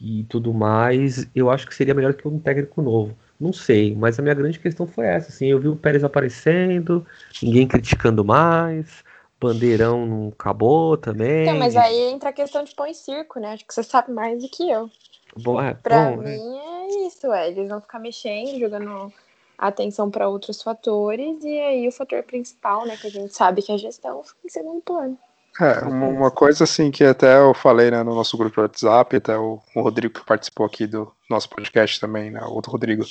[0.00, 3.16] e tudo mais, eu acho que seria melhor que um técnico novo.
[3.38, 7.06] Não sei, mas a minha grande questão foi essa, assim, eu vi o Pérez aparecendo,
[7.42, 9.04] ninguém criticando mais,
[9.40, 11.42] Bandeirão não acabou também.
[11.42, 13.52] Então, mas aí entra a questão de pão e circo, né?
[13.52, 14.90] Acho que você sabe mais do que eu.
[15.36, 16.86] Bom, é, pra bom, mim é.
[16.86, 17.48] é isso, é.
[17.48, 19.12] Eles vão ficar mexendo, jogando
[19.56, 23.70] atenção para outros fatores, e aí o fator principal, né, que a gente sabe que
[23.70, 25.18] é a gestão, fica em segundo plano.
[25.60, 29.36] É, uma coisa assim que até eu falei né, no nosso grupo de WhatsApp, até
[29.36, 33.04] o, o, Rodrigo que participou aqui do nosso podcast também, né, o outro Rodrigo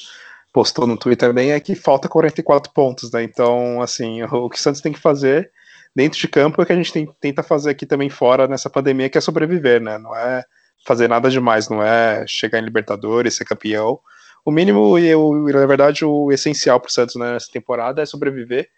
[0.53, 3.21] postou no Twitter também, é que falta 44 pontos, né?
[3.21, 5.51] Então, assim, o que o Santos tem que fazer
[5.95, 9.09] dentro de campo é que a gente tem, tenta fazer aqui também fora nessa pandemia,
[9.09, 9.97] que é sobreviver, né?
[9.97, 10.43] Não é
[10.85, 13.99] fazer nada demais, não é chegar em Libertadores, ser campeão.
[14.45, 15.13] O mínimo e,
[15.51, 18.69] na verdade, o essencial para o Santos né, nessa temporada é sobreviver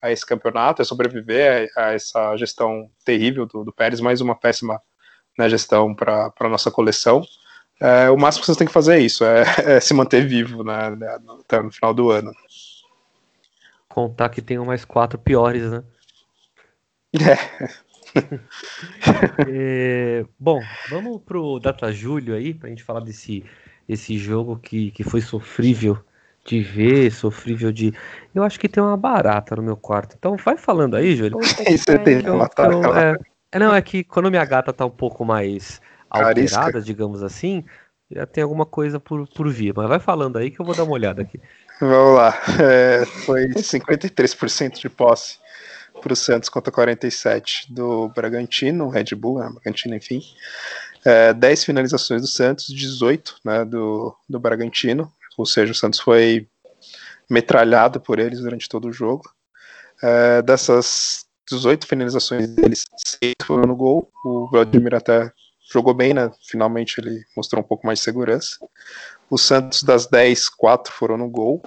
[0.00, 4.34] a esse campeonato, é sobreviver a, a essa gestão terrível do, do, Pérez, mais uma
[4.34, 4.80] péssima
[5.36, 7.22] né, gestão para a nossa coleção.
[7.80, 9.44] É, o máximo que vocês têm que fazer é isso, é,
[9.76, 12.32] é se manter vivo né, né até no final do ano.
[13.88, 15.82] Contar que tem mais quatro piores, né?
[17.14, 17.78] É.
[19.48, 23.44] é, bom, vamos pro Data Julho aí, pra gente falar desse
[23.88, 25.98] esse jogo que, que foi sofrível
[26.48, 27.92] de ver, sofrível de.
[28.34, 30.16] Eu acho que tem uma barata no meu quarto.
[30.18, 31.38] Então vai falando aí, Júlio.
[31.38, 31.62] Você
[32.34, 33.16] matar eu, é,
[33.52, 36.80] é, Não, é que quando minha gata tá um pouco mais alterada, Carisca.
[36.80, 37.64] digamos assim,
[38.10, 39.74] já tem alguma coisa por, por vir.
[39.76, 41.38] Mas vai falando aí que eu vou dar uma olhada aqui.
[41.80, 42.34] Vamos lá.
[42.60, 45.38] É, foi 53% de posse
[46.00, 50.22] para o Santos contra 47% do Bragantino, Red Bull, né, Bragantino, enfim.
[51.04, 55.12] É, 10 finalizações do Santos, 18 né, do, do Bragantino.
[55.38, 56.48] Ou seja, o Santos foi
[57.30, 59.22] metralhado por eles durante todo o jogo.
[60.02, 62.84] É, dessas 18 finalizações deles,
[63.22, 64.10] 6 foram no gol.
[64.24, 65.32] O Vladimir até
[65.72, 66.30] jogou bem, né?
[66.48, 68.58] Finalmente ele mostrou um pouco mais de segurança.
[69.30, 71.62] O Santos, das 10, 4 foram no gol.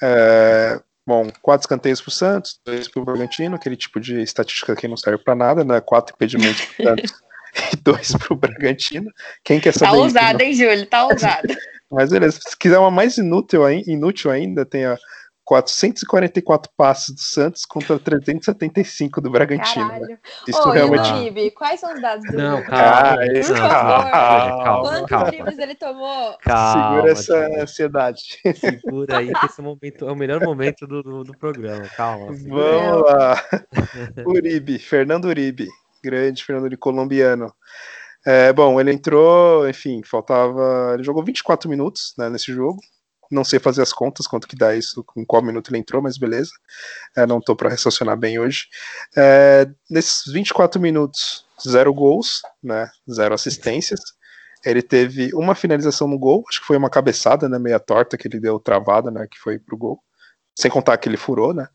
[0.00, 4.74] É, bom, 4 escanteios para o Santos, 2 para o Bragantino, aquele tipo de estatística
[4.74, 5.78] que não serve para nada, né?
[5.80, 7.14] 4 impedimentos para o Santos
[7.74, 9.10] e 2 para o Bragantino.
[9.44, 9.92] Quem quer saber?
[9.92, 10.86] Tá ousado, hein, Júlio?
[10.86, 11.54] Tá ousado.
[11.92, 14.96] Mas beleza, se quiser uma mais inútil, inútil ainda, tem a
[15.44, 19.88] 444 passes do Santos contra 375 do Bragantino.
[19.88, 20.18] Né?
[20.48, 21.38] Isso Ô, realmente.
[21.38, 24.10] E o quais são os dados do Não, calma, Por não, favor.
[24.10, 25.62] Calma, calma, Quantos calma.
[25.62, 26.38] ele tomou?
[26.40, 27.60] Calma, Segura essa gente.
[27.60, 28.20] ansiedade.
[28.54, 31.86] Segura aí que esse momento é o melhor momento do, do, do programa.
[31.96, 32.26] Calma.
[32.32, 33.44] Vamos lá.
[34.26, 35.68] Uribe, Fernando Uribe.
[36.02, 37.52] Grande Fernando Uribe, colombiano.
[38.24, 40.92] É, bom, ele entrou, enfim, faltava.
[40.94, 42.80] Ele jogou 24 minutos né, nesse jogo.
[43.30, 46.18] Não sei fazer as contas, quanto que dá isso, com qual minuto ele entrou, mas
[46.18, 46.50] beleza.
[47.16, 48.66] É, não tô para raciocinar bem hoje.
[49.16, 52.90] É, nesses 24 minutos, zero gols, né?
[53.10, 54.00] Zero assistências.
[54.64, 57.58] Ele teve uma finalização no gol, acho que foi uma cabeçada, né?
[57.58, 59.26] Meia torta que ele deu travada, né?
[59.28, 60.00] Que foi pro gol.
[60.54, 61.66] Sem contar que ele furou, né?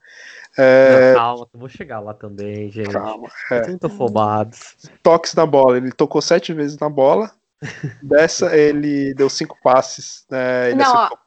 [0.58, 1.14] É...
[1.14, 2.90] Não, calma, vou chegar lá também, gente.
[2.90, 3.30] Calma.
[3.52, 3.68] É.
[3.68, 4.76] Muito afobados.
[5.04, 7.32] Toques na bola, ele tocou sete vezes na bola.
[8.02, 10.26] Dessa, ele deu cinco passes.
[10.30, 10.72] Né?
[10.72, 11.20] Ele Não, acertou,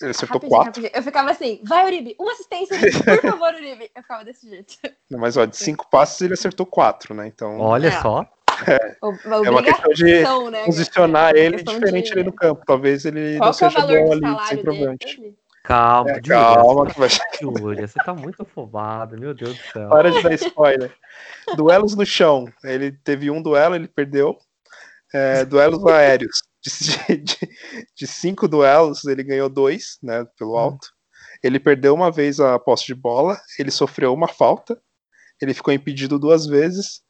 [0.00, 0.66] ele acertou rapidinho, quatro.
[0.66, 0.90] Rapidinho.
[0.94, 3.90] Eu ficava assim, vai, Uribe, uma assistência, por favor, Uribe.
[3.94, 4.74] Eu ficava desse jeito.
[5.10, 7.26] Mas ó, de cinco passes ele acertou quatro, né?
[7.26, 7.58] Então.
[7.60, 8.00] Olha é.
[8.00, 8.26] só.
[8.66, 8.96] É,
[9.44, 10.04] é uma questão de
[10.50, 12.12] né, posicionar ele diferente de...
[12.12, 12.62] ali no campo.
[12.66, 14.96] Talvez ele Qual não seja é bom ali, sem problema.
[15.62, 17.08] Calma, é, calma, que vai...
[17.40, 19.88] Júlia, você tá muito afobado, meu Deus do céu.
[19.88, 20.92] Para de dar spoiler.
[21.56, 22.52] Duelos no chão.
[22.64, 24.36] Ele teve um duelo, ele perdeu.
[25.14, 26.42] É, duelos aéreos.
[26.62, 27.36] De, de,
[27.96, 30.58] de, cinco duelos, ele ganhou dois, né, pelo hum.
[30.58, 30.88] alto.
[31.42, 34.80] Ele perdeu uma vez a posse de bola, ele sofreu uma falta,
[35.40, 37.02] ele ficou impedido duas vezes,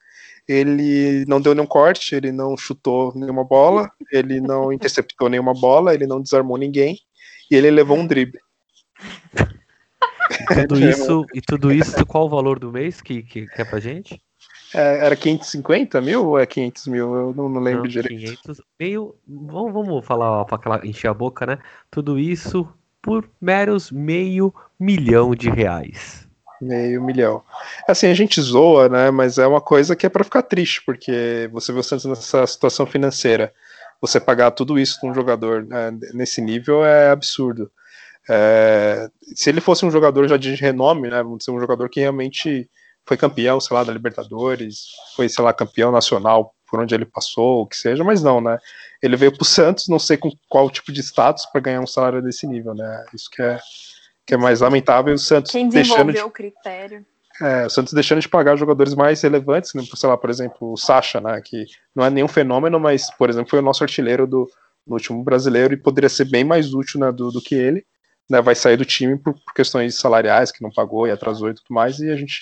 [0.49, 5.93] ele não deu nenhum corte, ele não chutou nenhuma bola, ele não interceptou nenhuma bola,
[5.93, 6.99] ele não desarmou ninguém
[7.53, 8.41] e ele levou um drible.
[10.49, 13.79] Tudo isso, e tudo isso, qual o valor do mês que, que, que é pra
[13.79, 14.19] gente?
[14.75, 17.15] É, era 550 mil ou é 500 mil?
[17.15, 18.43] Eu não, não lembro não, direito.
[18.43, 21.59] 500, meio, vamos, vamos falar para encher a boca, né?
[21.91, 22.67] Tudo isso
[23.03, 26.27] por meros meio milhão de reais.
[26.59, 27.43] Meio milhão.
[27.87, 29.11] Assim, a gente zoa, né?
[29.11, 32.47] Mas é uma coisa que é para ficar triste, porque você vê o Santos nessa
[32.47, 33.53] situação financeira.
[34.03, 37.71] Você pagar tudo isso com um jogador né, nesse nível é absurdo.
[38.29, 41.23] É, se ele fosse um jogador já de renome, né?
[41.23, 42.69] Vamos dizer, um jogador que realmente
[43.07, 44.87] foi campeão, sei lá, da Libertadores,
[45.17, 48.59] foi, sei lá, campeão nacional por onde ele passou, o que seja, mas não, né?
[49.03, 52.23] Ele veio pro Santos, não sei com qual tipo de status para ganhar um salário
[52.23, 53.05] desse nível, né?
[53.15, 53.59] Isso que é
[54.25, 57.05] que é mais lamentável, o Santos Quem deixando de, o critério.
[57.43, 60.77] É, o Santos deixando de pagar jogadores mais relevantes, né, sei lá, por exemplo, o
[60.77, 64.49] Sacha, né, que não é nenhum fenômeno, mas, por exemplo, foi o nosso artilheiro do
[64.87, 67.85] no último brasileiro e poderia ser bem mais útil né, do, do que ele.
[68.31, 71.55] Né, vai sair do time por, por, questões salariais que não pagou e atrasou e
[71.55, 72.41] tudo mais, e a gente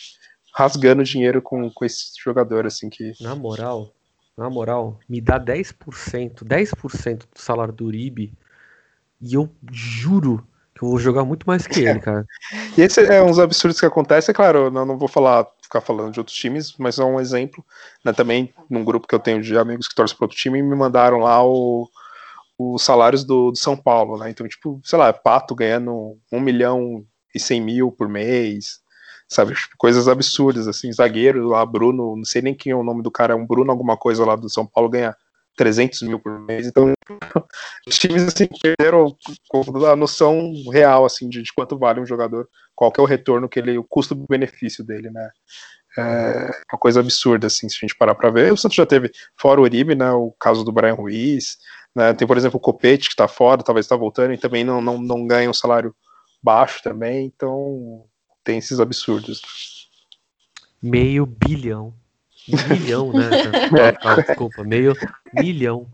[0.55, 3.13] rasgando dinheiro com, com esse jogador, assim, que...
[3.21, 3.93] Na moral,
[4.37, 8.33] na moral, me dá 10%, 10% do salário do Uribe
[9.21, 10.47] e eu juro
[10.83, 12.25] eu vou jogar muito mais que ele, cara.
[12.77, 16.13] e esse é uns absurdos que acontecem, é claro, eu não vou falar, ficar falando
[16.13, 17.65] de outros times, mas é um exemplo,
[18.05, 20.77] né, também num grupo que eu tenho de amigos que torcem para outro time, me
[20.77, 21.89] mandaram lá o,
[22.59, 27.05] os salários do, do, São Paulo, né, então, tipo, sei lá, Pato ganhando um milhão
[27.35, 28.81] e cem mil por mês,
[29.29, 33.03] sabe, tipo, coisas absurdas, assim, zagueiro lá, Bruno, não sei nem quem é o nome
[33.03, 35.15] do cara, é um Bruno alguma coisa lá do São Paulo, ganha
[35.57, 36.67] 300 mil por mês.
[36.67, 36.93] Então,
[37.87, 39.17] os times assim, perderam
[39.91, 43.59] a noção real assim de, de, quanto vale um jogador, qual é o retorno que
[43.59, 45.31] ele, o custo-benefício dele, né?
[45.99, 48.53] É uma coisa absurda, assim, se a gente parar para ver.
[48.53, 51.59] O Santos já teve, fora o Uribe, né, o caso do Brian Ruiz,
[51.95, 54.81] né, tem, por exemplo, o Copete, que está fora, talvez está voltando, e também não,
[54.81, 55.95] não, não ganha um salário
[56.41, 58.05] baixo também, então
[58.45, 59.43] tem esses absurdos.
[60.81, 61.93] Meio bilhão
[62.69, 63.29] milhão, né?
[63.79, 64.23] É.
[64.23, 64.95] Desculpa, meio
[65.35, 65.87] milhão.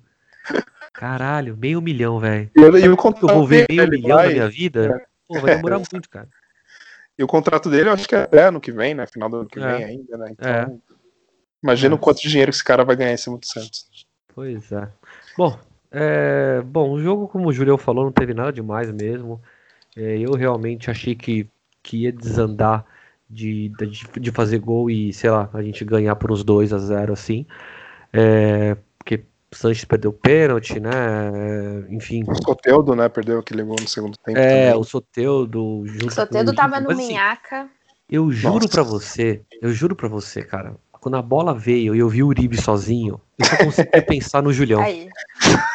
[0.92, 2.50] Caralho, meio milhão, velho.
[2.56, 4.28] E, e o contrato eu vou ver meio milhão vai...
[4.28, 4.86] na minha vida?
[4.86, 5.06] É.
[5.28, 6.28] Pô, vai demorar muito, cara.
[7.18, 9.06] E o contrato dele, eu acho que é até ano que vem, né?
[9.06, 9.76] Final do ano que é.
[9.76, 10.28] vem ainda, né?
[10.30, 10.66] Então, é.
[11.62, 14.06] imagina o quanto de dinheiro que esse cara vai ganhar em cima do Santos.
[14.34, 14.88] Pois é.
[15.36, 15.58] Bom,
[15.90, 16.62] é...
[16.62, 19.40] bom, o jogo, como o Julião falou, não teve nada demais mesmo.
[19.96, 21.48] É, eu realmente achei que,
[21.82, 22.84] que ia desandar
[23.28, 26.78] de, de, de, fazer gol e, sei lá, a gente ganhar por uns 2 a
[26.78, 27.46] 0 assim.
[28.12, 30.90] É, porque o Sanches perdeu o pênalti, né?
[30.92, 32.24] É, enfim.
[32.26, 33.08] O Soteudo, né?
[33.08, 34.38] Perdeu aquele gol no segundo tempo.
[34.38, 34.80] É, também.
[34.80, 35.84] o Soteudo.
[36.04, 37.68] O Soteudo tava no Minhaca.
[38.08, 40.76] Eu juro para você, eu juro para você, cara.
[40.92, 44.52] Quando a bola veio e eu vi o Uribe sozinho, eu só conseguia pensar no
[44.52, 44.80] Julião.
[44.80, 45.08] Aí.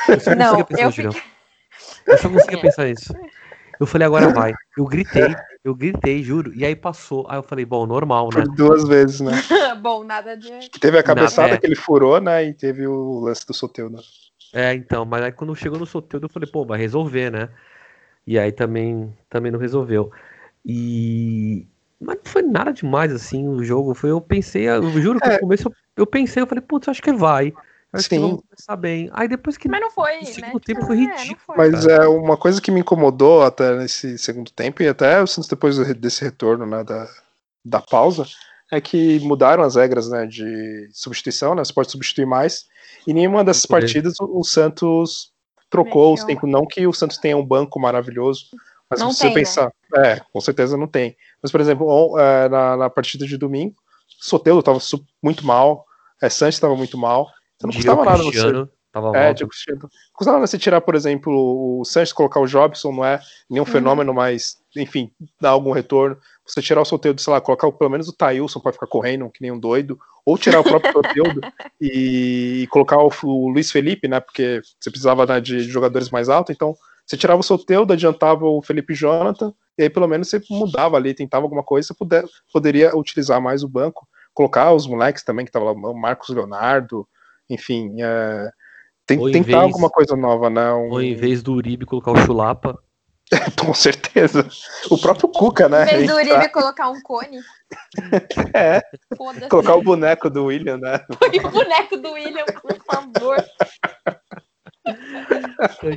[0.08, 1.16] Eu só conseguia Não, pensar no Julião.
[2.08, 3.14] Eu só conseguia pensar isso.
[3.80, 4.54] Eu falei, agora vai.
[4.78, 6.52] Eu gritei, eu gritei, juro.
[6.56, 7.26] E aí passou.
[7.30, 8.44] Aí eu falei, bom, normal, né?
[8.44, 9.32] Por duas vezes, né?
[9.82, 10.70] bom, nada de.
[10.80, 11.58] Teve a cabeçada é.
[11.58, 12.46] que ele furou, né?
[12.46, 14.00] E teve o lance do Soteudo.
[14.54, 17.50] É, então, mas aí quando chegou no Soteudo, eu falei, pô, vai resolver, né?
[18.26, 20.12] E aí também, também não resolveu.
[20.66, 21.68] E.
[22.00, 23.94] Mas não foi nada demais assim o jogo.
[23.94, 25.34] Foi, eu pensei, eu juro que é.
[25.34, 27.54] no começo eu, eu pensei, eu falei, putz, acho que vai.
[27.94, 28.10] Acho Sim.
[28.10, 29.10] que vamos começar bem.
[29.12, 29.68] Aí depois que.
[29.68, 30.20] Mas não foi.
[30.20, 30.60] O segundo né?
[30.66, 31.40] tempo foi é, ridículo.
[31.46, 31.58] Foi.
[31.58, 35.50] Mas é uma coisa que me incomodou até nesse segundo tempo, e até o Santos
[35.50, 37.08] depois desse retorno né, da,
[37.66, 38.26] da pausa,
[38.72, 41.64] é que mudaram as regras né, de substituição, né?
[41.64, 42.66] Você pode substituir mais.
[43.06, 45.32] E nenhuma dessas partidas o, Santos
[45.70, 46.50] trocou os tempos.
[46.50, 48.46] Não que o Santos tenha um banco maravilhoso,
[48.90, 49.40] mas não se você tem, né?
[49.42, 49.74] pensar.
[49.92, 50.12] Né?
[50.14, 51.18] É, com certeza não tem.
[51.42, 53.76] Mas, por exemplo, é, na, na partida de domingo,
[54.08, 54.80] Sotelo estava
[55.22, 55.86] muito mal,
[56.22, 57.28] é, Santos estava muito mal.
[57.64, 58.68] Não custava nada você.
[58.92, 62.92] Tava é, tipo, não custava nada você tirar, por exemplo, o Sanches, colocar o Jobson,
[62.92, 63.72] não é nenhum uhum.
[63.72, 66.18] fenômeno, mas, enfim, dar algum retorno.
[66.46, 69.42] Você tirar o Soteudo, sei lá, colocar pelo menos o Tailson para ficar correndo, que
[69.42, 71.40] nem um doido, ou tirar o próprio Soteudo
[71.80, 76.54] e, colocar o, o, Luiz Felipe, né, porque você precisava né, de jogadores mais altos,
[76.54, 80.98] então você tirava o Soteudo, adiantava o Felipe Jonathan, e aí pelo menos você mudava
[80.98, 85.46] ali, tentava alguma coisa, você puder, poderia utilizar mais o banco, colocar os moleques também,
[85.46, 87.08] que tava lá, o Marcos Leonardo,
[87.52, 88.50] enfim, é,
[89.06, 90.72] tem que tentar alguma coisa nova, né?
[90.74, 90.90] Um...
[90.90, 92.78] Ou em vez do Uribe colocar o Chulapa.
[93.60, 94.48] Com certeza.
[94.90, 95.84] O próprio Cuca, né?
[95.84, 97.40] Em vez do Uribe colocar um cone.
[98.54, 98.82] É.
[99.50, 101.00] Colocar o boneco do William, né?
[101.10, 103.38] o boneco do William, por favor.
[104.86, 105.96] É,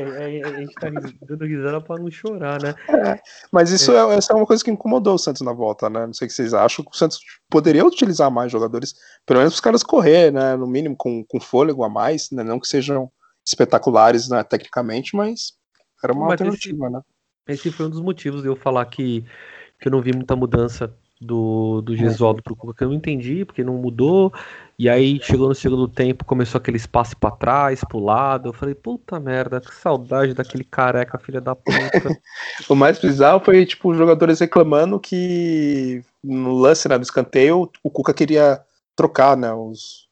[0.00, 0.88] é, a gente tá
[1.22, 2.74] dando risada pra não chorar, né?
[2.88, 4.16] É, mas isso é.
[4.16, 6.06] essa é uma coisa que incomodou o Santos na volta, né?
[6.06, 6.84] Não sei o que vocês acham.
[6.86, 10.54] O Santos poderia utilizar mais jogadores, pelo menos os caras correr, né?
[10.56, 12.42] No mínimo com, com fôlego a mais, né?
[12.42, 13.10] Não que sejam
[13.44, 15.52] espetaculares né, tecnicamente, mas
[16.02, 17.00] era uma mas alternativa, esse, né?
[17.46, 19.24] Esse foi um dos motivos de eu falar que,
[19.80, 23.44] que eu não vi muita mudança do, do Gesualdo pro Cuca, que eu não entendi,
[23.44, 24.32] porque não mudou.
[24.78, 28.48] E aí chegou no segundo tempo, começou aquele espaço para trás, pro lado.
[28.48, 31.70] Eu falei, puta merda, que saudade daquele careca, filha da puta.
[32.68, 37.90] o mais bizarro foi, tipo, os jogadores reclamando que no lance né, do escanteio, o
[37.90, 38.60] Cuca queria
[38.96, 40.08] trocar, né, os,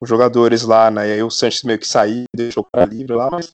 [0.00, 3.14] os jogadores lá, né, e aí o Sanches meio que saiu, deixou o cara livre
[3.14, 3.52] lá, mas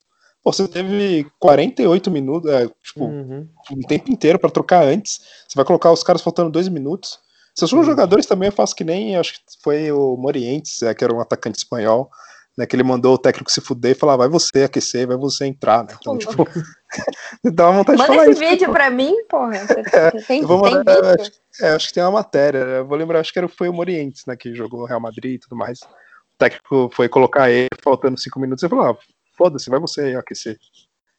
[0.52, 3.48] você teve 48 minutos, é, tipo, uhum.
[3.72, 5.20] um tempo inteiro para trocar antes.
[5.48, 7.18] Você vai colocar os caras faltando dois minutos.
[7.54, 7.84] Se são uhum.
[7.84, 11.20] jogadores também, eu faço que nem, acho que foi o Morientes, é, que era um
[11.20, 12.08] atacante espanhol,
[12.56, 15.46] né, que ele mandou o técnico se fuder e falar, vai você aquecer, vai você
[15.46, 15.96] entrar, né?
[16.00, 16.44] Então, tipo,
[17.52, 18.50] dá uma vontade Manda de falar esse isso.
[18.50, 19.58] vídeo pra mim, porra.
[19.64, 21.20] Você, é, tem, vou mandar, tem vídeo?
[21.20, 23.72] Acho, é, acho que tem uma matéria, eu vou lembrar, acho que era, foi o
[23.72, 25.80] Morientes, né, que jogou Real Madrid e tudo mais.
[25.80, 28.96] O técnico foi colocar ele, faltando cinco minutos, e falou, ah,
[29.38, 30.58] foda-se, vai você aí aquecer.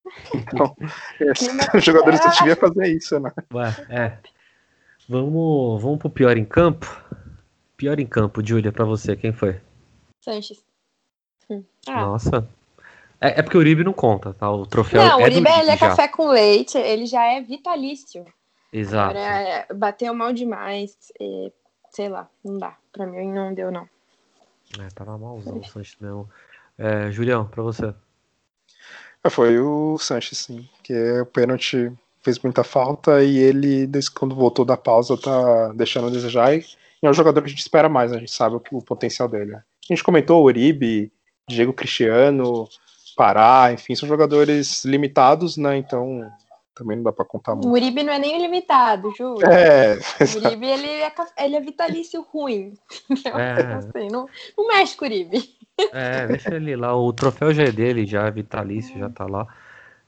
[0.33, 0.75] Então,
[1.75, 3.31] os jogadores deviam fazer isso, né?
[3.53, 4.17] Ué, é.
[5.07, 6.87] Vamos, vamos pro pior em campo?
[7.77, 9.61] Pior em campo, Júlia, pra você, quem foi?
[10.21, 10.63] Sanches.
[11.47, 11.63] Hum.
[11.87, 12.01] Ah.
[12.01, 12.47] Nossa.
[13.21, 14.49] É, é, porque o Uribe não conta, tá?
[14.49, 18.25] O troféu não, é o Uribe ele é café com leite, ele já é vitalício.
[18.71, 19.17] Exato.
[19.17, 21.51] Agora, é, bateu mal demais, e,
[21.91, 22.75] sei lá, não dá.
[22.91, 23.87] Pra mim não deu, não.
[24.79, 26.29] É, tava malzão o Sanches mesmo.
[26.77, 27.93] É, Julião, pra você.
[29.23, 30.67] É, foi o Sanches, sim.
[30.83, 36.07] Que o pênalti fez muita falta e ele, desde quando voltou da pausa, tá deixando
[36.07, 36.53] a desejar.
[36.55, 36.65] E
[37.01, 38.17] é um jogador que a gente espera mais, né?
[38.17, 39.51] a gente sabe o, o potencial dele.
[39.51, 39.63] Né?
[39.89, 41.11] A gente comentou o Uribe,
[41.47, 42.67] Diego Cristiano,
[43.15, 45.75] Pará, enfim, são jogadores limitados, né?
[45.75, 46.31] Então
[46.73, 47.67] também não dá para contar muito.
[47.67, 49.35] O Uribe não é nem limitado, Ju.
[49.43, 52.73] É, o Uribe ele é, ele é vitalício ruim.
[53.35, 53.73] É.
[53.75, 54.25] Assim, não,
[54.57, 55.57] não mexe com o Uribe.
[55.91, 56.95] É, deixa ele lá.
[56.95, 59.47] O troféu já é dele, já é vitalício, já tá lá.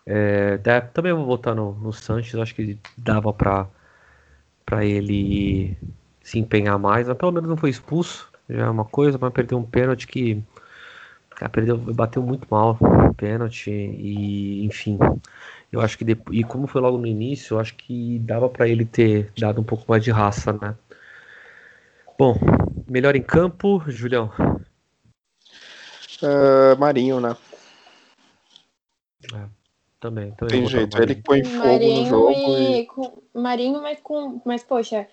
[0.06, 0.58] É,
[0.94, 3.68] também vou votar no, no Sanches, acho que dava pra,
[4.66, 5.78] pra ele
[6.24, 9.58] se empenhar mais, mas pelo menos não foi expulso, já é uma coisa, mas perdeu
[9.58, 10.44] um pênalti que
[11.32, 12.78] cara, perdeu, bateu muito mal
[13.18, 14.98] pênalti e enfim.
[15.72, 18.68] Eu acho que depois, e como foi logo no início, eu acho que dava para
[18.68, 20.76] ele ter dado um pouco mais de raça, né?
[22.18, 22.38] Bom,
[22.88, 24.32] melhor em campo, Julião.
[26.22, 27.36] Uh, Marinho, né?
[29.34, 29.46] É,
[30.00, 30.62] também, também.
[30.62, 32.32] Tem jeito, ele põe fogo Marinho no jogo.
[32.32, 32.86] E...
[32.86, 33.22] Com...
[33.34, 34.42] Marinho, mas com.
[34.46, 35.08] Mas, poxa,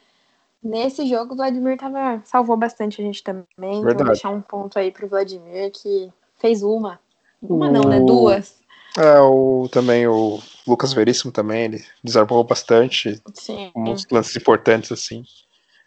[0.62, 2.20] nesse jogo o Vladimir tava...
[2.24, 3.44] salvou bastante a gente também.
[3.58, 4.04] Então, Verdade.
[4.04, 6.98] Vou deixar um ponto aí pro Vladimir que fez uma.
[7.42, 7.72] Uma o...
[7.72, 8.00] não, né?
[8.00, 8.58] Duas.
[8.96, 13.20] É, o, também o Lucas Veríssimo também, ele desarmou bastante.
[13.34, 13.70] Sim.
[13.76, 15.24] Uns lances importantes, assim.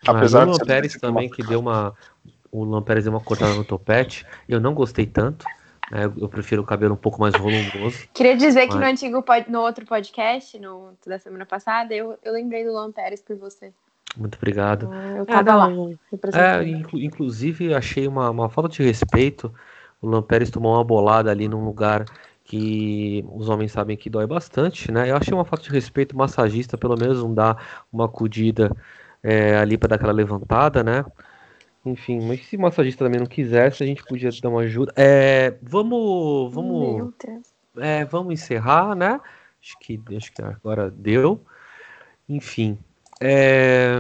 [0.08, 1.96] Apesar Mas o Pérez também, que deu uma,
[2.52, 4.26] o Lampérez deu uma cortada no topete.
[4.48, 5.46] Eu não gostei tanto.
[5.92, 6.06] Né?
[6.18, 8.08] Eu prefiro o cabelo um pouco mais volumoso.
[8.14, 8.70] Queria dizer mas...
[8.70, 13.22] que no antigo no outro podcast, no da semana passada, eu, eu lembrei do Lampérez
[13.22, 13.74] por você.
[14.18, 14.90] Muito obrigado.
[14.92, 15.70] Ah, eu tava é, lá.
[16.34, 19.54] É, inclu inclusive, achei uma, uma falta de respeito.
[20.02, 22.06] O Lampérez tomou uma bolada ali num lugar
[22.44, 25.10] que os homens sabem que dói bastante, né?
[25.10, 28.76] Eu achei uma falta de respeito massagista, pelo menos não dar uma acudida
[29.24, 31.06] é, ali para dar aquela levantada, né?
[31.86, 34.94] Enfim, mas se o massagista também não quisesse, a gente podia dar uma ajuda.
[34.96, 37.14] É, vamos, vamos,
[37.78, 39.20] é, vamos encerrar, né?
[39.62, 41.44] Acho que, acho que agora deu.
[42.30, 42.78] Enfim,
[43.20, 44.00] é,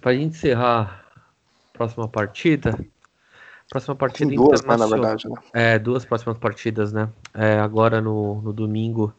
[0.00, 1.04] para a gente encerrar
[1.74, 2.78] a próxima partida,
[3.68, 5.36] próxima partida duas, né, na verdade, né?
[5.52, 7.08] É, duas próximas partidas, né?
[7.34, 9.12] É, agora no, no domingo,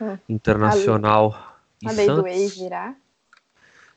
[0.00, 0.16] hum.
[0.28, 2.22] Internacional a lei, e a lei Santos.
[2.22, 2.94] do ex virá.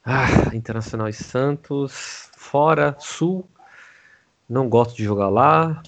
[0.03, 3.47] Ah, Internacional e Santos fora, sul.
[4.47, 5.81] Não gosto de jogar lá.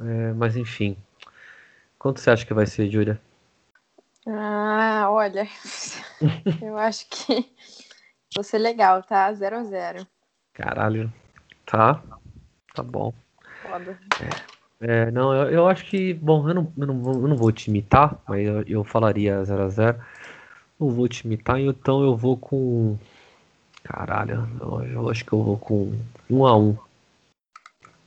[0.00, 0.96] É, mas enfim.
[1.98, 3.20] Quanto você acha que vai ser, Júlia?
[4.26, 5.46] Ah, olha.
[6.62, 7.52] eu acho que
[8.34, 9.32] vai ser legal, tá?
[9.32, 10.06] 0 a 0
[10.52, 11.12] Caralho.
[11.66, 12.02] Tá.
[12.74, 13.12] Tá bom.
[13.62, 13.98] Foda.
[14.80, 16.14] É, é, não, eu, eu, acho que.
[16.14, 19.62] Bom, eu não, eu não, eu não vou te imitar, mas eu, eu falaria 0
[19.62, 19.98] a 0
[20.78, 22.98] Não vou te imitar, então eu vou com
[23.82, 25.92] Caralho, eu, eu, acho que eu vou com
[26.30, 26.76] um a um.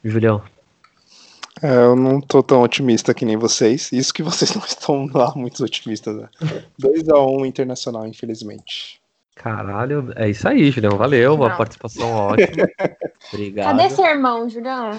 [0.04, 0.42] Julião.
[1.62, 3.92] É, eu não tô tão otimista que nem vocês.
[3.92, 6.30] Isso que vocês não estão lá muito otimistas, né?
[6.82, 9.02] 2x1 um internacional, infelizmente.
[9.36, 10.98] Caralho, é isso aí, Julião.
[10.98, 11.46] Valeu, não.
[11.46, 12.68] a participação ótima.
[13.34, 13.78] Obrigado.
[13.78, 14.92] Cadê seu irmão, Julião?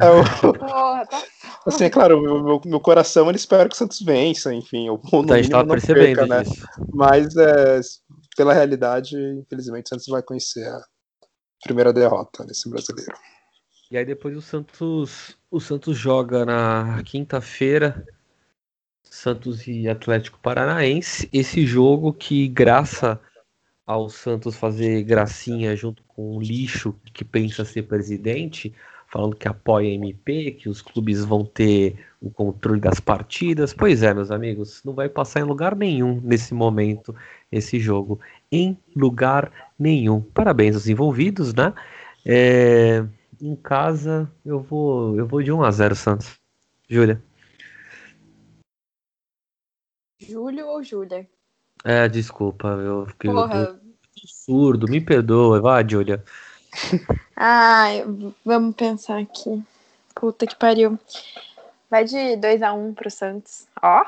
[0.00, 0.24] É, o...
[0.58, 1.22] Porra, tá
[1.64, 4.90] assim, é claro, meu, meu, meu, coração ele espera que o Santos vença, enfim.
[4.90, 6.42] O no a gente tava percebendo perca, né?
[6.92, 7.80] Mas é,
[8.36, 10.80] pela realidade, infelizmente, o Santos vai conhecer a
[11.62, 13.14] primeira derrota nesse brasileiro.
[13.90, 18.06] E aí depois o Santos, o Santos joga na quinta-feira,
[19.02, 21.28] Santos e Atlético Paranaense.
[21.32, 23.20] Esse jogo que, graça
[23.86, 28.74] ao Santos fazer gracinha junto com o lixo que pensa ser presidente,
[29.06, 33.72] falando que apoia a MP, que os clubes vão ter o controle das partidas.
[33.72, 37.14] Pois é, meus amigos, não vai passar em lugar nenhum nesse momento
[37.50, 38.20] esse jogo.
[38.50, 40.20] Em lugar nenhum.
[40.20, 41.72] Parabéns aos envolvidos, né?
[42.24, 43.04] É,
[43.40, 46.38] em casa, eu vou, eu vou de 1 a 0 Santos.
[46.88, 47.22] Júlia.
[50.18, 51.28] Júlio ou Júlia?
[51.84, 53.78] É, desculpa, eu fiquei eu
[54.26, 56.24] surdo, me perdoa, vai, Júlia.
[57.36, 58.04] Ai,
[58.44, 59.62] vamos pensar aqui.
[60.14, 60.98] Puta que pariu.
[61.90, 63.66] Vai de 2x1 um pro Santos.
[63.82, 64.04] Ó.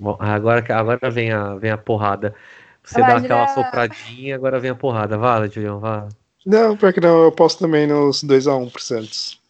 [0.00, 2.34] Bom, agora, agora vem, a, vem a porrada.
[2.82, 5.16] Você vai, dá aquela sopradinha, agora vem a porrada.
[5.16, 6.08] Vai, Julião, vai.
[6.44, 9.40] Não, porque não, eu posso também nos 2x1 um pro Santos.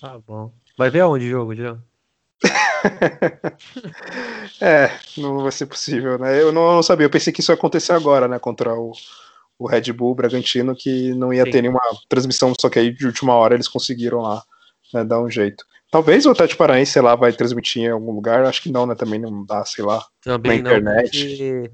[0.00, 0.52] Tá bom.
[0.76, 1.82] Vai ver aonde o jogo, Julião?
[4.60, 6.40] é, não vai ser possível, né?
[6.40, 8.38] Eu não, não, sabia, eu pensei que isso ia acontecer agora, né?
[8.38, 8.92] Contra o,
[9.58, 11.50] o Red Bull Bragantino, que não ia Sim.
[11.50, 14.42] ter nenhuma transmissão, só que aí de última hora eles conseguiram lá
[14.92, 15.64] né, dar um jeito.
[15.92, 18.94] Talvez o Atlético Paranaense, sei lá, vai transmitir em algum lugar, acho que não, né?
[18.94, 21.38] Também não dá, sei lá, Também na internet.
[21.38, 21.68] Não,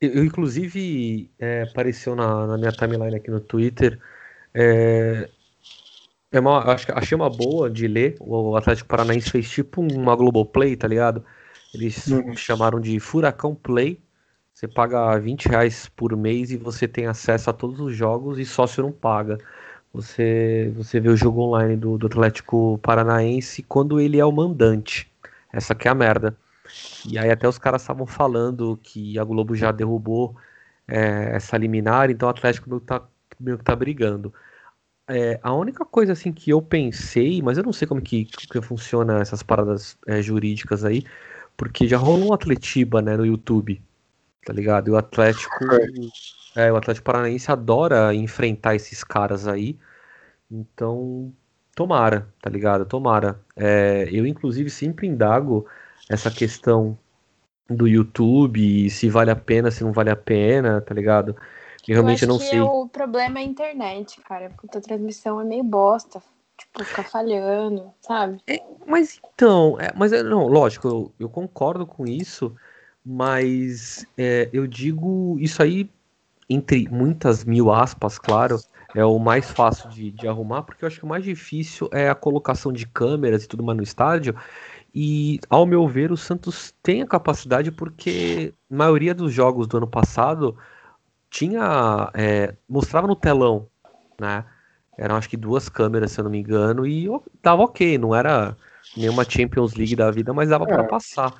[0.00, 3.96] eu, inclusive, é, apareceu na, na, minha timeline aqui no Twitter.
[4.52, 5.28] É,
[6.32, 8.16] é uma, acho, achei uma boa de ler.
[8.18, 11.24] O Atlético Paranaense fez tipo uma Globoplay, tá ligado?
[11.72, 12.36] Eles uhum.
[12.36, 14.02] chamaram de Furacão Play.
[14.52, 18.44] Você paga 20 reais por mês e você tem acesso a todos os jogos e
[18.44, 19.38] sócio não paga.
[19.94, 25.08] Você, você vê o jogo online do, do Atlético Paranaense quando ele é o mandante.
[25.52, 26.36] Essa que é a merda.
[27.08, 30.34] E aí até os caras estavam falando que a Globo já derrubou
[30.88, 33.02] é, essa liminar, então o Atlético meio que tá,
[33.38, 34.34] meio que tá brigando.
[35.06, 38.60] É, a única coisa assim que eu pensei, mas eu não sei como que, que
[38.62, 41.04] funciona essas paradas é, jurídicas aí,
[41.56, 43.80] porque já rolou um Atletiba, né, no YouTube,
[44.44, 44.88] tá ligado?
[44.88, 45.66] E o Atlético,
[46.56, 49.78] é, o Atlético Paranaense adora enfrentar esses caras aí,
[50.50, 51.32] então
[51.74, 52.86] tomara, tá ligado?
[52.86, 53.40] Tomara.
[53.56, 55.66] É, eu inclusive sempre indago
[56.08, 56.96] essa questão
[57.68, 61.36] do YouTube, se vale a pena, se não vale a pena, tá ligado?
[61.86, 62.60] Eu realmente eu não sei.
[62.60, 66.22] O problema é a internet, cara, porque a transmissão é meio bosta.
[66.56, 68.40] Tipo, ficar falhando, sabe?
[68.46, 72.54] É, mas então, é, mas é, não, lógico, eu, eu, concordo com isso,
[73.04, 75.90] mas é, eu digo isso aí,
[76.48, 78.58] entre muitas mil aspas, claro,
[78.94, 82.08] é o mais fácil de, de arrumar, porque eu acho que o mais difícil é
[82.08, 84.34] a colocação de câmeras e tudo mais no estádio.
[84.94, 89.78] E, ao meu ver, o Santos tem a capacidade porque a maioria dos jogos do
[89.78, 90.56] ano passado
[91.28, 92.10] tinha.
[92.14, 93.66] É, mostrava no telão,
[94.20, 94.44] né?
[94.96, 97.08] Eram acho que duas câmeras, se eu não me engano, e
[97.42, 98.56] tava ok, não era
[98.96, 100.68] nenhuma Champions League da vida, mas dava é.
[100.68, 101.34] para passar.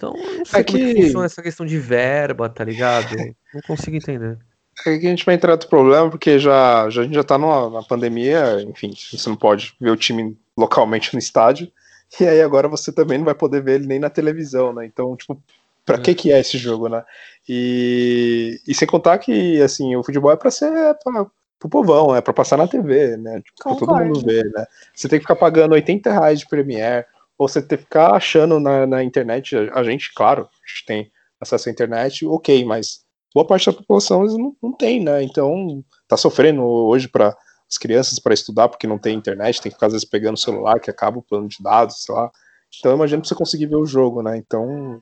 [0.00, 1.02] Então, não sei é como que...
[1.02, 3.14] funciona essa questão de verba, tá ligado?
[3.52, 4.38] Não consigo entender.
[4.86, 7.36] É que a gente vai entrar outro problema, porque já, já a gente já tá
[7.36, 11.70] numa, na pandemia, enfim, você não pode ver o time localmente no estádio.
[12.18, 14.86] E aí agora você também não vai poder ver ele nem na televisão, né?
[14.86, 15.40] Então, tipo,
[15.84, 15.98] pra é.
[16.00, 17.04] que que é esse jogo, né?
[17.46, 21.26] E, e sem contar que, assim, o futebol é pra ser é pra,
[21.58, 23.42] pro povão, é pra passar na TV, né?
[23.42, 24.64] Tipo, pra todo mundo ver, né?
[24.94, 27.04] Você tem que ficar pagando 80 reais de Premiere,
[27.46, 31.72] você que ficar achando na, na internet, a gente, claro, a gente tem acesso à
[31.72, 33.00] internet, ok, mas
[33.34, 35.22] boa parte da população não, não tem, né?
[35.22, 37.36] Então, tá sofrendo hoje para
[37.70, 40.40] as crianças para estudar porque não tem internet, tem que ficar às vezes pegando o
[40.40, 42.30] celular que acaba o plano de dados, sei lá.
[42.78, 44.36] Então imagina você conseguir ver o jogo, né?
[44.36, 45.00] Então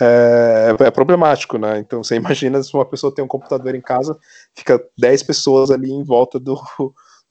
[0.00, 1.78] é, é, problemático, né?
[1.78, 4.18] Então você imagina se uma pessoa tem um computador em casa,
[4.54, 6.60] fica 10 pessoas ali em volta do,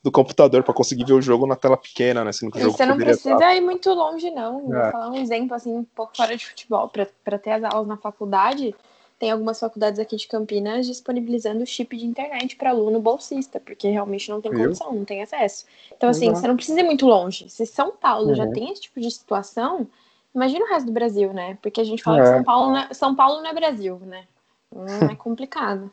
[0.03, 2.31] do computador para conseguir ver o jogo na tela pequena, né?
[2.31, 3.55] Sendo que o jogo você não precisa estar...
[3.55, 4.67] ir muito longe, não.
[4.67, 4.91] Vou é.
[4.91, 8.75] falar um exemplo assim, um pouco fora de futebol, para ter as aulas na faculdade
[9.23, 14.29] tem algumas faculdades aqui de Campinas disponibilizando chip de internet para aluno bolsista, porque realmente
[14.29, 15.65] não tem condição, não tem acesso.
[15.95, 16.41] Então, assim, Exato.
[16.41, 17.49] você não precisa ir muito longe.
[17.49, 18.35] Se São Paulo uhum.
[18.35, 19.87] já tem esse tipo de situação,
[20.35, 21.57] imagina o resto do Brasil, né?
[21.61, 22.21] Porque a gente fala é.
[22.21, 24.25] que São Paulo, não é, São Paulo não é Brasil, né?
[24.75, 25.89] Hum, é complicado.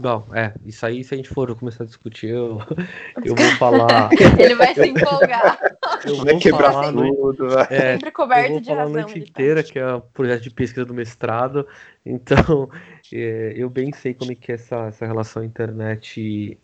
[0.00, 2.58] Bom, é, isso aí, se a gente for começar a discutir, eu,
[3.24, 4.10] eu vou falar.
[4.38, 5.58] Ele vai se empolgar.
[6.04, 7.66] Eu vou quebrar falar tudo, vai.
[7.70, 9.00] é, Sempre coberto eu vou de falar a razão.
[9.00, 9.30] noite ele tá.
[9.30, 11.66] inteira, que é o projeto de pesquisa do mestrado.
[12.04, 12.68] Então,
[13.12, 16.58] é, eu bem sei como é que é essa, essa relação internet,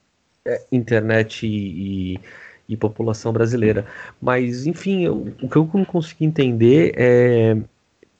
[0.44, 2.20] é, internet e, e-
[2.68, 3.86] e população brasileira.
[4.20, 7.56] Mas, enfim, eu- o que eu não consegui entender é,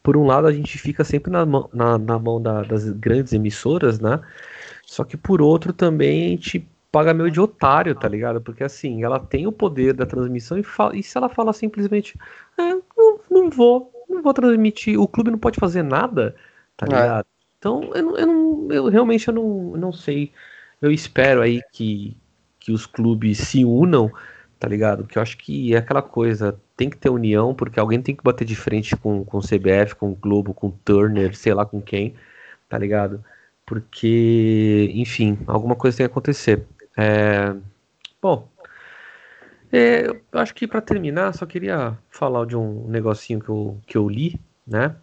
[0.02, 3.32] por um lado, a gente fica sempre na mão, na, na mão da- das grandes
[3.32, 4.20] emissoras, né?
[4.86, 8.40] Só que por outro também a gente paga meio de otário, tá ligado?
[8.40, 12.18] Porque assim, ela tem o poder da transmissão e, fala, e se ela fala simplesmente,
[12.58, 16.34] é, não, não vou, não vou transmitir, o clube não pode fazer nada,
[16.76, 16.86] tá É.
[16.86, 17.26] ligado?
[17.58, 20.32] Então, eu, eu, não, eu realmente eu não, não sei.
[20.80, 22.16] Eu espero aí que,
[22.58, 24.10] que os clubes se unam,
[24.58, 25.06] tá ligado?
[25.06, 28.24] Que eu acho que é aquela coisa, tem que ter união, porque alguém tem que
[28.24, 31.66] bater de frente com, com o CBF, com o Globo, com o Turner, sei lá
[31.66, 32.14] com quem,
[32.70, 33.22] tá ligado?
[33.66, 36.64] Porque, enfim, alguma coisa tem que acontecer.
[36.96, 37.54] É,
[38.22, 38.48] Bom,
[39.70, 43.98] é, eu acho que para terminar, só queria falar de um negocinho que eu, que
[43.98, 44.96] eu li, né?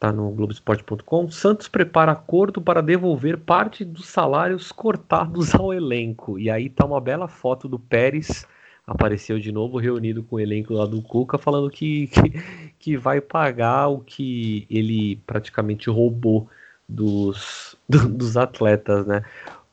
[0.00, 1.30] Tá no Globoesporte.com.
[1.30, 6.38] Santos prepara acordo para devolver parte dos salários cortados ao elenco.
[6.38, 8.46] E aí tá uma bela foto do Pérez,
[8.86, 13.20] apareceu de novo, reunido com o elenco lá do Cuca, falando que, que, que vai
[13.20, 16.48] pagar o que ele praticamente roubou
[16.88, 19.22] dos, do- dos atletas, né?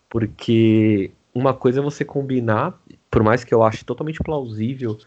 [0.10, 2.80] Porque uma coisa é você combinar,
[3.12, 4.97] por mais que eu ache totalmente plausível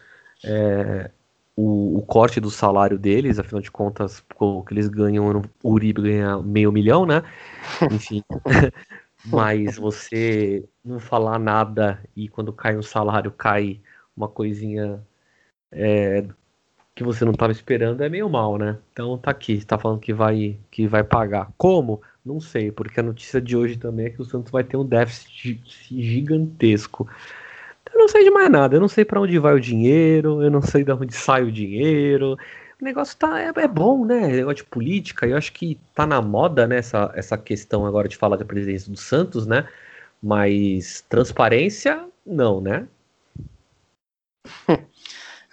[0.43, 1.11] é,
[1.55, 6.01] o, o corte do salário deles, afinal de contas, o que eles ganham, o Uribe
[6.01, 7.23] ganha meio milhão, né?
[7.89, 8.23] Enfim.
[9.25, 13.79] Mas você não falar nada e quando cai um salário, cai
[14.15, 15.01] uma coisinha
[15.71, 16.25] é,
[16.95, 18.77] que você não estava esperando, é meio mal, né?
[18.93, 21.51] Então tá aqui, tá falando que vai, que vai pagar.
[21.57, 22.01] Como?
[22.25, 24.85] Não sei, porque a notícia de hoje também é que o Santos vai ter um
[24.85, 27.09] déficit gi- gigantesco.
[27.93, 30.49] Eu não sei de mais nada, eu não sei para onde vai o dinheiro, eu
[30.51, 32.37] não sei de onde sai o dinheiro.
[32.81, 34.27] O negócio tá, é, é bom, né?
[34.27, 38.17] Negócio de política, eu acho que tá na moda, né, essa, essa questão agora de
[38.17, 39.67] falar da presidência do Santos, né?
[40.21, 42.87] Mas transparência, não, né?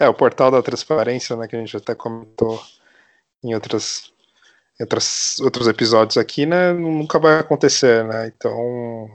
[0.01, 2.59] É, o portal da transparência, né, que a gente até comentou
[3.45, 4.11] em outras,
[4.81, 9.07] outras, outros episódios aqui, né, nunca vai acontecer, né, então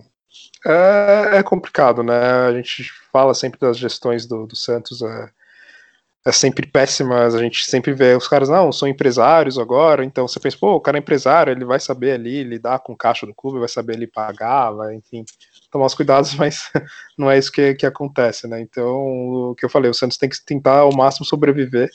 [0.63, 2.15] é, é complicado, né,
[2.47, 5.29] a gente fala sempre das gestões do, do Santos, é,
[6.27, 10.39] é sempre péssimas, a gente sempre vê os caras, não, são empresários agora, então você
[10.39, 13.33] pensa, pô, o cara é empresário, ele vai saber ali lidar com o caixa do
[13.33, 15.25] clube, vai saber ali pagar, vai, enfim,
[15.75, 16.71] tomar os cuidados, mas
[17.17, 18.61] não é isso que, que acontece, né?
[18.61, 21.89] Então, o que eu falei, o Santos tem que tentar ao máximo sobreviver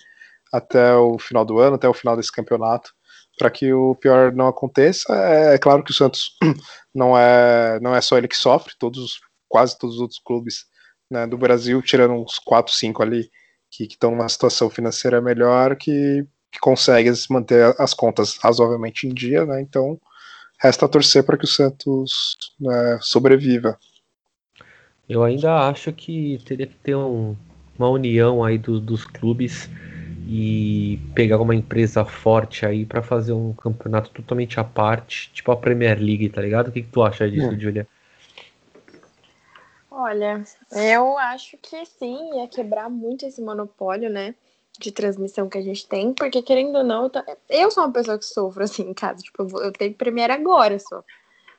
[0.53, 2.93] até o final do ano, até o final desse campeonato,
[3.39, 5.14] para que o pior não aconteça.
[5.14, 6.37] É, claro que o Santos
[6.95, 10.66] não é, não é só ele que sofre, todos, quase todos os outros clubes
[11.11, 13.31] né, do Brasil, tirando uns 4, 5 ali,
[13.70, 19.47] que estão numa situação financeira melhor, que, que conseguem manter as contas razoavelmente em dia,
[19.47, 19.61] né?
[19.62, 19.99] Então,
[20.61, 23.79] resta torcer para que o Santos né, sobreviva.
[25.09, 27.35] Eu ainda acho que teria que ter um-
[27.79, 29.69] uma união aí do- dos clubes
[30.29, 35.57] e pegar uma empresa forte aí pra fazer um campeonato totalmente à parte, tipo a
[35.57, 36.69] Premier League, tá ligado?
[36.69, 37.59] O que, que tu acha disso, Hum.
[37.59, 37.89] Julia?
[39.91, 44.35] Olha, eu acho que sim, ia quebrar muito esse monopólio, né?
[44.79, 47.11] De transmissão que a gente tem, porque querendo ou não,
[47.49, 49.23] eu sou uma pessoa que sofro assim em casa.
[49.23, 51.03] Tipo, eu, tenho Premiere agora só.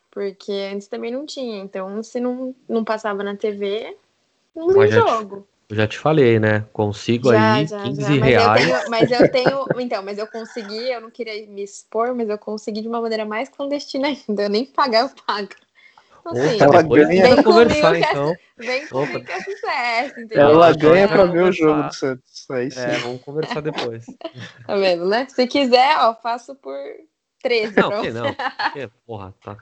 [0.10, 1.60] Porque antes também não tinha.
[1.60, 3.96] Então, se não, não passava na TV,
[4.56, 5.48] não Mas jogo.
[5.70, 6.66] Eu já te falei, né?
[6.74, 8.10] Consigo Já, aí já, 15 já.
[8.10, 8.62] Mas eu, reais.
[8.62, 9.66] tenho, mas eu tenho.
[9.80, 13.26] Então, mas eu consegui, eu não queria me expor, mas eu consegui de uma maneira
[13.26, 14.44] mais clandestina ainda.
[14.44, 15.50] Eu nem pagar, eu pago.
[16.22, 18.36] Então, assim, Opa, ela ganha- Vem conversar que- então.
[18.58, 20.40] vem comigo que é sucesso, entendeu?
[20.50, 22.46] Ela ganha pra ver o jogo do Santos.
[22.52, 22.80] Aí sim.
[22.80, 24.06] É, vamos conversar depois.
[24.68, 25.28] Tá vendo, né?
[25.30, 26.78] Se quiser, ó, faço por
[27.42, 27.76] 13.
[27.76, 28.04] Não, pronto.
[28.04, 28.34] que não.
[28.74, 29.58] Que, porra, tá,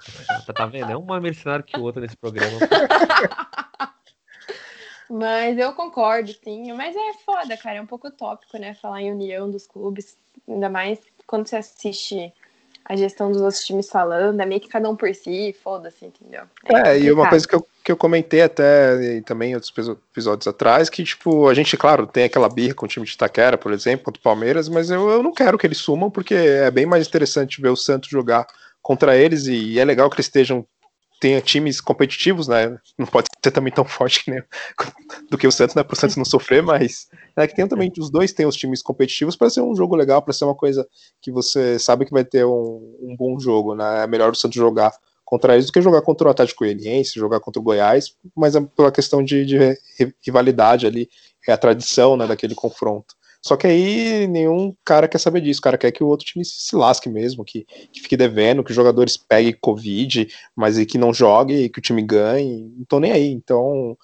[0.46, 0.92] tá, tá vendo?
[0.92, 2.58] É um mais mercenário que o outro nesse programa.
[5.10, 6.72] Mas eu concordo, sim.
[6.74, 7.78] Mas é foda, cara.
[7.78, 8.76] É um pouco utópico, né?
[8.76, 10.18] Falar em união dos clubes.
[10.48, 12.32] Ainda mais quando você assiste
[12.86, 14.40] a gestão dos outros times falando.
[14.40, 16.44] É meio que cada um por si, foda-se, entendeu?
[16.66, 19.72] É, e uma coisa que eu, que eu comentei até e também em outros
[20.12, 23.58] episódios atrás, que, tipo, a gente, claro, tem aquela birra com o time de Itaquera,
[23.58, 26.72] por exemplo, contra o Palmeiras, mas eu, eu não quero que eles sumam, porque é
[26.72, 28.48] bem mais interessante ver o Santos jogar
[28.82, 30.66] contra eles, e é legal que eles estejam
[31.20, 32.78] tenha times competitivos, né?
[32.98, 34.44] Não pode ser também tão forte que nem,
[35.30, 35.84] do que o Santos, né?
[35.84, 38.82] Para o Santos não sofrer, mas é que tem também os dois têm os times
[38.82, 40.88] competitivos para ser um jogo legal, para ser uma coisa
[41.22, 44.04] que você sabe que vai ter um, um bom jogo, né?
[44.04, 44.92] É melhor o Santos jogar
[45.30, 48.62] contra eles do que jogar contra o Atlético Goianiense, jogar contra o Goiás, mas é
[48.62, 49.78] pela questão de, de
[50.26, 51.08] rivalidade ali,
[51.48, 53.14] é a tradição né, daquele confronto.
[53.42, 55.60] Só que aí nenhum cara quer saber disso.
[55.60, 58.72] O cara quer que o outro time se lasque mesmo, que, que fique devendo, que
[58.72, 62.72] os jogadores peguem Covid, mas e que não jogue e que o time ganhe.
[62.78, 63.32] Não tô nem aí.
[63.32, 63.98] Então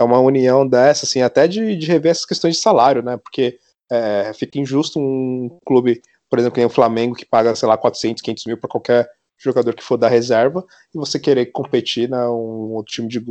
[0.00, 3.16] é uma união dessa, assim, até de, de rever essas questões de salário, né?
[3.18, 3.58] Porque
[3.90, 7.76] é, fica injusto um clube, por exemplo, que nem o Flamengo, que paga, sei lá,
[7.76, 10.64] 400, 500 mil para qualquer jogador que for da reserva,
[10.94, 12.26] e você querer competir, né?
[12.28, 13.24] Um outro time de,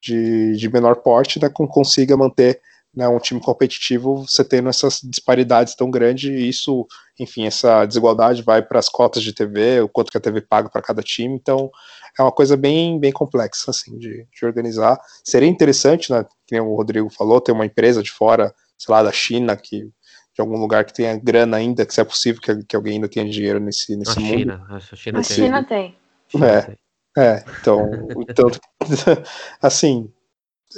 [0.00, 2.60] de, de menor porte, né, consiga manter
[2.94, 6.86] né, um time competitivo, você tendo essas disparidades tão grandes, e isso,
[7.18, 10.68] enfim, essa desigualdade vai para as cotas de TV, o quanto que a TV paga
[10.68, 11.70] para cada time, então
[12.18, 15.00] é uma coisa bem, bem complexa, assim, de, de organizar.
[15.24, 19.12] Seria interessante, né, que o Rodrigo falou, ter uma empresa de fora, sei lá, da
[19.12, 19.90] China, que
[20.34, 23.08] de algum lugar que tenha grana ainda, que se é possível que, que alguém ainda
[23.08, 24.38] tenha dinheiro nesse, nesse a mundo.
[24.38, 25.96] China, a China, a China tem.
[26.42, 26.76] É,
[27.18, 27.90] é, então,
[28.28, 28.50] então
[29.60, 30.10] assim,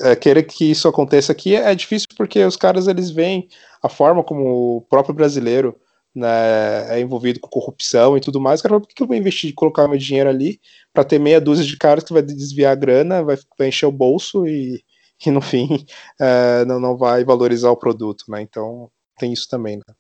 [0.01, 3.49] é, que isso aconteça aqui é difícil porque os caras eles veem
[3.83, 5.77] a forma como o próprio brasileiro
[6.15, 8.63] né, é envolvido com corrupção e tudo mais.
[8.63, 10.61] Cara, por que eu vou investir de colocar meu dinheiro ali
[10.93, 13.93] para ter meia dúzia de caras que vai desviar a grana, vai, vai encher o
[13.93, 14.83] bolso e,
[15.27, 15.85] e no fim
[16.21, 18.41] é, não, não vai valorizar o produto, né?
[18.41, 19.95] Então tem isso também, né?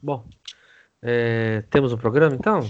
[0.00, 0.24] Bom,
[1.02, 2.60] é, temos um programa então?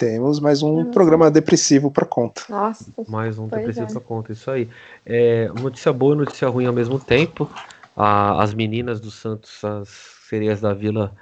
[0.00, 0.94] Temos mais um Temos.
[0.94, 2.40] programa depressivo para conta.
[2.48, 2.90] Nossa.
[3.06, 3.92] Mais um depressivo é.
[3.92, 4.66] para conta, isso aí.
[5.04, 7.50] É, notícia boa e notícia ruim ao mesmo tempo.
[7.94, 9.90] A, as meninas do Santos, as
[10.26, 11.14] sereias da Vila,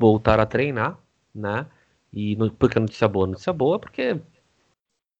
[0.00, 0.96] voltaram a treinar,
[1.34, 1.66] né?
[2.10, 3.26] E no, porque notícia boa?
[3.26, 4.18] Notícia boa porque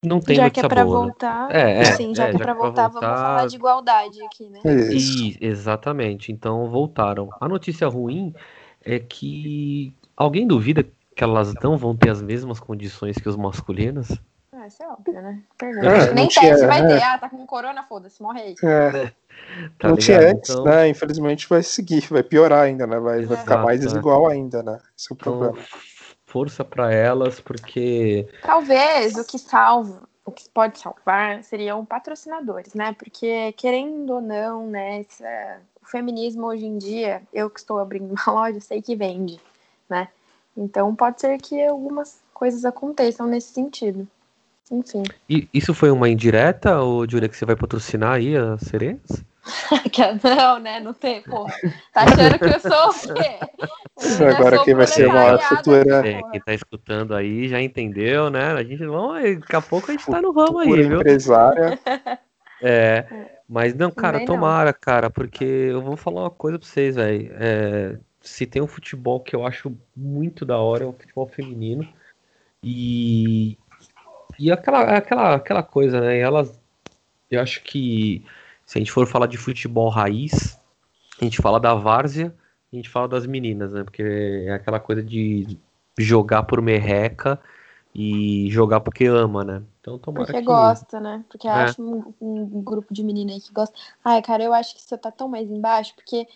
[0.02, 1.00] não tem já notícia que é pra boa.
[1.00, 1.06] Né?
[1.06, 4.24] Voltar, é, é, Sim, já é, que é pra voltar, voltar, vamos falar de igualdade
[4.24, 4.60] aqui, né?
[4.90, 5.36] Isso.
[5.38, 6.32] exatamente.
[6.32, 7.28] Então voltaram.
[7.38, 8.34] A notícia ruim
[8.82, 10.82] é que alguém duvida
[11.16, 14.08] que elas não vão ter as mesmas condições que os masculinos?
[14.52, 15.42] Ah, isso é óbvio, né?
[15.62, 17.02] É, Nem teste vai ter.
[17.02, 18.54] Ah, tá com corona, foda-se, morre aí.
[18.62, 19.12] É.
[19.78, 19.98] Tá não ligado?
[19.98, 20.64] tinha antes, então...
[20.64, 20.88] né?
[20.88, 22.98] Infelizmente vai seguir, vai piorar ainda, né?
[22.98, 24.80] Vai, vai ficar mais desigual ainda, né?
[24.96, 25.66] Esse é o então, problema.
[26.24, 28.26] Força para elas, porque.
[28.40, 32.96] Talvez o que salva, o que pode salvar seriam patrocinadores, né?
[32.98, 35.00] Porque, querendo ou não, né?
[35.00, 35.60] Essa...
[35.82, 39.38] o feminismo hoje em dia, eu que estou abrindo uma loja, sei que vende,
[39.86, 40.08] né?
[40.56, 44.06] Então pode ser que algumas coisas aconteçam nesse sentido.
[44.70, 45.04] Enfim.
[45.28, 49.00] E isso foi uma indireta, ou Júlia, que você vai patrocinar aí as sereias?
[50.24, 50.80] não, né?
[50.80, 51.46] Não tem, pô.
[51.92, 53.38] Tá achando que eu sou o quê?
[54.20, 56.06] Eu Agora quem vai ser uma futura.
[56.06, 58.52] É, quem tá escutando aí já entendeu, né?
[58.52, 60.98] A gente vamos, daqui a pouco a gente tá no ramo aí, viu?
[60.98, 61.78] empresária.
[62.60, 63.06] É,
[63.48, 67.30] mas não, cara, tomara, cara, porque eu vou falar uma coisa pra vocês, velho.
[67.38, 67.96] É,
[68.26, 71.88] se tem um futebol que eu acho muito da hora é o futebol feminino.
[72.62, 73.56] E
[74.38, 76.18] e aquela aquela aquela coisa, né?
[76.18, 76.58] Elas
[77.30, 78.24] eu acho que
[78.64, 80.58] se a gente for falar de futebol raiz,
[81.20, 82.34] a gente fala da várzea,
[82.72, 83.84] a gente fala das meninas, né?
[83.84, 85.58] Porque é aquela coisa de
[85.98, 87.40] jogar por merreca
[87.94, 89.62] e jogar porque ama, né?
[89.80, 90.44] Então tomara Porque que...
[90.44, 91.24] gosta, né?
[91.30, 91.50] Porque é.
[91.50, 93.74] acho um, um, grupo de menina aí que gosta.
[94.04, 96.26] Ai, cara, eu acho que você tá tão mais embaixo, porque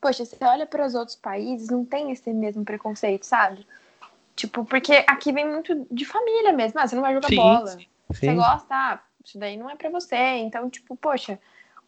[0.00, 3.66] poxa, você olha para os outros países, não tem esse mesmo preconceito, sabe?
[4.34, 6.80] Tipo, porque aqui vem muito de família mesmo.
[6.80, 7.66] Ah, você não vai jogar sim, bola.
[7.66, 7.86] Sim.
[8.08, 10.16] Você gosta, ah, isso daí não é para você.
[10.16, 11.38] Então, tipo, poxa,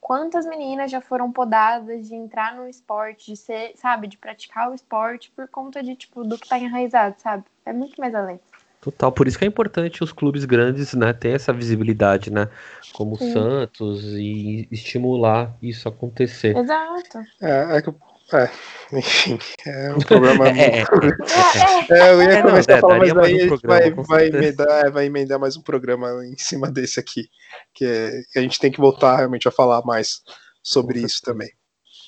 [0.01, 4.75] quantas meninas já foram podadas de entrar no esporte, de ser, sabe, de praticar o
[4.75, 7.45] esporte por conta de, tipo, do que tá enraizado, sabe?
[7.65, 8.39] É muito mais além.
[8.83, 12.49] Total, por isso que é importante os clubes grandes, né, ter essa visibilidade, né,
[12.93, 16.57] como o Santos e estimular isso acontecer.
[16.57, 17.19] Exato.
[17.41, 17.95] É, é que
[18.35, 18.51] é,
[18.99, 20.83] enfim, é um problema é, é,
[21.91, 25.07] é, eu ia é, começar não, a falar, mas aí um vai, vai, emendar, vai
[25.07, 27.29] emendar mais um programa em cima desse aqui,
[27.73, 30.23] que, é, que a gente tem que voltar realmente a falar mais
[30.61, 31.33] sobre com isso certeza.
[31.33, 31.51] também.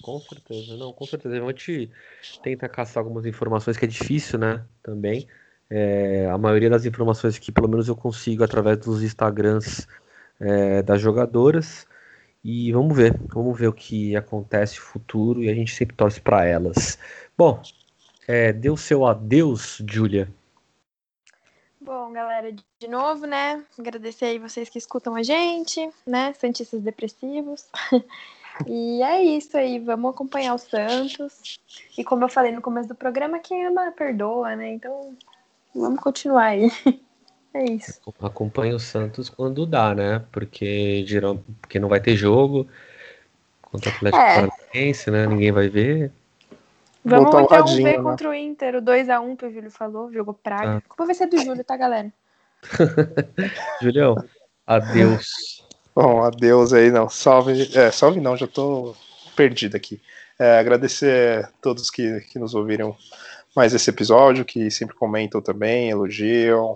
[0.03, 1.37] Com certeza, não, com certeza.
[1.37, 1.93] A gente
[2.43, 5.29] tenta caçar algumas informações que é difícil, né, também,
[5.71, 9.87] é, a maioria das informações que pelo menos eu consigo através dos Instagrams
[10.41, 11.87] é, das jogadoras.
[12.43, 16.21] E vamos ver, vamos ver o que acontece no futuro e a gente sempre torce
[16.21, 16.99] para elas.
[17.39, 17.63] Bom,
[18.29, 20.29] é, deu seu adeus, Júlia.
[21.81, 23.63] Bom, galera, de novo, né?
[23.79, 26.35] Agradecer aí vocês que escutam a gente, né?
[26.35, 27.67] Santistas depressivos.
[28.67, 31.59] e é isso aí, vamos acompanhar o Santos.
[31.97, 34.73] E como eu falei no começo do programa, quem ama perdoa, né?
[34.73, 35.15] Então
[35.75, 36.71] Vamos continuar aí.
[37.57, 38.01] É isso.
[38.21, 40.25] Acompanha o Santos quando dá, né?
[40.33, 42.67] Porque, geral, porque não vai ter jogo
[43.63, 44.35] contra o Atlético é.
[44.49, 45.25] Paranaense, né?
[45.29, 46.11] Ninguém vai ver.
[47.05, 48.03] Vamos então ver né?
[48.03, 50.69] contra o Inter, o 2x1 que o Júlio falou, jogou praga.
[50.69, 50.77] Ah.
[50.79, 52.13] A culpa vai ser do Júlio, tá, galera?
[53.81, 54.17] Julião,
[54.67, 55.65] adeus.
[55.95, 57.09] Bom, adeus aí, não.
[57.09, 57.71] Salve.
[57.79, 58.97] É, salve não, já tô
[59.37, 60.01] perdido aqui.
[60.39, 62.97] É, agradecer a todos que, que nos ouviram
[63.55, 66.75] mais esse episódio, que sempre comentam também, elogiam,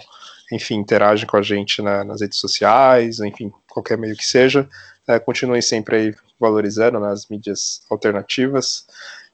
[0.53, 4.69] enfim, interagem com a gente na, nas redes sociais, enfim, qualquer meio que seja.
[5.07, 8.87] É, continuem sempre aí valorizando nas né, mídias alternativas.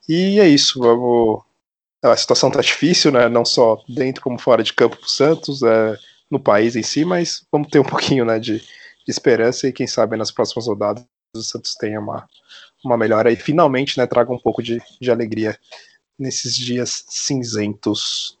[0.07, 1.43] E é isso, vamos.
[2.03, 3.27] A situação tá difícil, né?
[3.27, 5.97] Não só dentro como fora de campo pro Santos, é,
[6.29, 8.65] no país em si, mas vamos ter um pouquinho né, de, de
[9.07, 12.27] esperança e quem sabe nas próximas rodadas o Santos tenha uma,
[12.83, 15.57] uma melhora e finalmente né, traga um pouco de, de alegria
[16.17, 18.37] nesses dias cinzentos.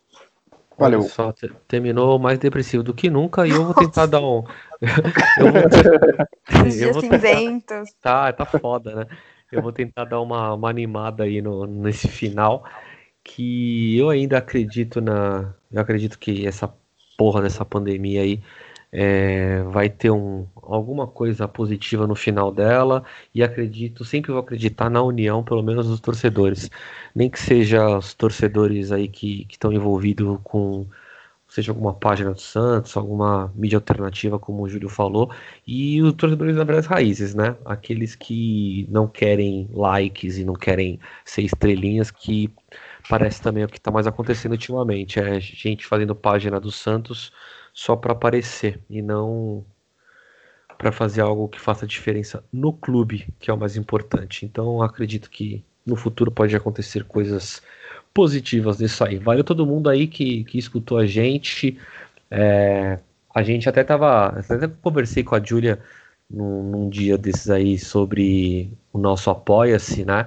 [0.77, 1.03] Valeu.
[1.03, 1.33] Só,
[1.67, 4.43] terminou mais depressivo do que nunca e eu vou tentar dar um.
[5.39, 6.67] eu vou...
[6.67, 7.93] Os dias cinzentos.
[8.01, 9.05] Tá, tá foda, né?
[9.51, 12.65] Eu vou tentar dar uma, uma animada aí no, nesse final.
[13.23, 15.53] Que eu ainda acredito na.
[15.71, 16.71] Eu acredito que essa
[17.17, 18.41] porra dessa pandemia aí
[18.97, 24.89] é, vai ter um, alguma coisa positiva no final dela e acredito, sempre vou acreditar
[24.89, 26.71] na união, pelo menos dos torcedores.
[27.13, 30.87] Nem que seja os torcedores aí que estão envolvidos com
[31.47, 35.31] seja alguma página do Santos, alguma mídia alternativa, como o Júlio falou,
[35.65, 37.55] e os torcedores da verdade raízes, né?
[37.65, 42.51] Aqueles que não querem likes e não querem ser estrelinhas, que
[43.09, 45.19] parece também o que está mais acontecendo ultimamente.
[45.19, 47.31] É gente fazendo página do Santos
[47.75, 49.65] só para aparecer e não
[50.77, 54.45] para fazer algo que faça diferença no clube, que é o mais importante.
[54.45, 57.61] Então acredito que no futuro pode acontecer coisas
[58.13, 59.17] positivas disso aí.
[59.19, 61.77] Valeu todo mundo aí que, que escutou a gente.
[62.31, 62.97] É,
[63.33, 64.27] a gente até tava.
[64.39, 65.79] Até conversei com a Júlia
[66.29, 70.25] num, num, dia desses aí sobre o nosso apoia-se, né?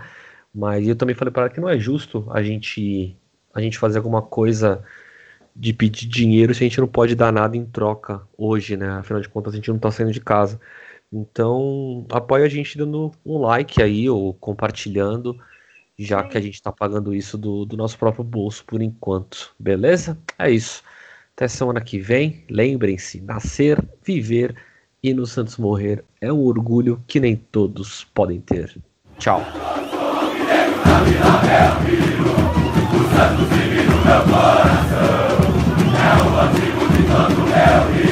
[0.55, 3.17] Mas eu também falei para ela que não é justo a gente
[3.55, 4.85] a gente fazer alguma coisa
[5.59, 8.89] de pedir dinheiro se a gente não pode dar nada em troca hoje, né?
[8.91, 10.61] Afinal de contas, a gente não tá saindo de casa.
[11.13, 15.37] Então, apoia a gente dando um like aí ou compartilhando,
[15.99, 19.53] já que a gente tá pagando isso do, do nosso próprio bolso por enquanto.
[19.59, 20.17] Beleza?
[20.39, 20.85] É isso.
[21.35, 22.45] Até semana que vem.
[22.49, 24.55] Lembrem-se: nascer, viver
[25.03, 28.77] e no Santos morrer é um orgulho que nem todos podem ter.
[29.19, 29.43] Tchau.
[35.15, 35.18] É
[36.17, 38.08] o antigo de tanto réu